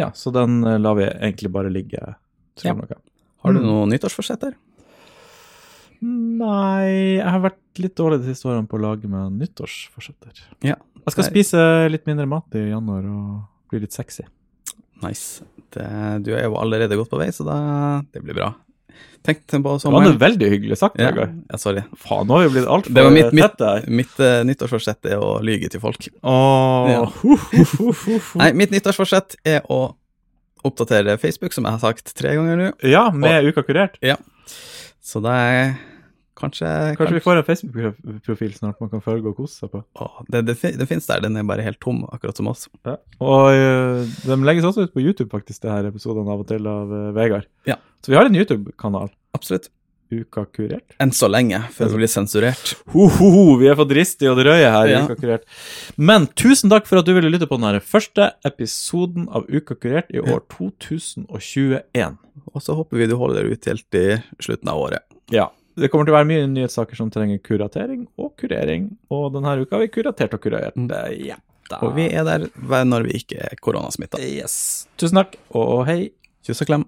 [0.02, 2.14] Ja, så den eh, lar vi egentlig bare ligge.
[2.58, 3.02] Tror jeg Ja.
[3.44, 4.54] Har du noen noe nyttårsforsett der?
[6.04, 10.40] Nei, jeg har vært litt dårlig de siste årene på å lage meg nyttårsforsetter.
[10.64, 10.76] Ja.
[11.04, 11.60] Jeg skal spise
[11.92, 14.24] litt mindre mat i januar og bli litt sexy.
[15.04, 15.44] Nice.
[15.74, 15.86] Det,
[16.24, 17.56] du er jo allerede godt på vei, så da,
[18.14, 18.50] det blir bra.
[19.24, 20.04] Tenk på Det var sommeren.
[20.10, 21.30] noe veldig hyggelig sagt, Ja, Vegard.
[21.50, 21.82] ja, sorry.
[21.96, 23.04] Faen, nå har vi blitt altfor tette.
[23.06, 26.08] var mitt, mitt, tette mitt uh, nyttårsforsett er å lyge til folk.
[26.22, 27.06] Åh, Ja.
[28.42, 29.94] Nei, mitt nyttårsforsett er å
[30.64, 32.68] oppdatere Facebook, som jeg har sagt tre ganger nå.
[32.88, 33.96] Ja, med Uka kurert.
[34.04, 34.16] Ja.
[35.04, 35.74] Så det er
[36.38, 36.68] kanskje
[36.98, 39.82] Kanskje vi får en Facebook-profil snart man kan følge og kose seg på.
[40.02, 42.66] Åh, det, det, det finnes der, den er bare helt tom, akkurat som oss.
[42.84, 46.68] Og uh, de legges også ut på YouTube, faktisk, det her episodene av og til
[46.70, 47.48] av uh, Vegard.
[47.70, 47.78] Ja.
[48.04, 49.12] Så vi har en YouTube-kanal.
[49.36, 49.70] Absolutt.
[50.12, 50.94] Uka kurert.
[51.00, 52.74] Enn så lenge, før det blir sensurert.
[52.92, 54.90] Ho, ho, ho, vi er for dristige og drøye her.
[54.90, 55.02] i Ja.
[55.08, 55.48] Uka kurert.
[55.96, 60.12] Men tusen takk for at du ville lytte på denne første episoden av Uka kurert
[60.14, 62.18] i år 2021.
[62.52, 64.06] Og så håper vi du holder ut helt i
[64.42, 65.06] slutten av året.
[65.32, 65.48] Ja.
[65.74, 69.76] Det kommer til å være mye nyhetssaker som trenger kuratering og kurering, og denne uka
[69.76, 70.76] har vi kuratert og kurert.
[70.78, 70.92] Mm.
[71.26, 71.40] Ja.
[71.80, 72.46] Og vi er der
[72.86, 74.20] når vi ikke er koronasmitta.
[74.22, 74.86] Yes.
[75.00, 76.12] Tusen takk, og hei.
[76.44, 76.84] Kyss og klem.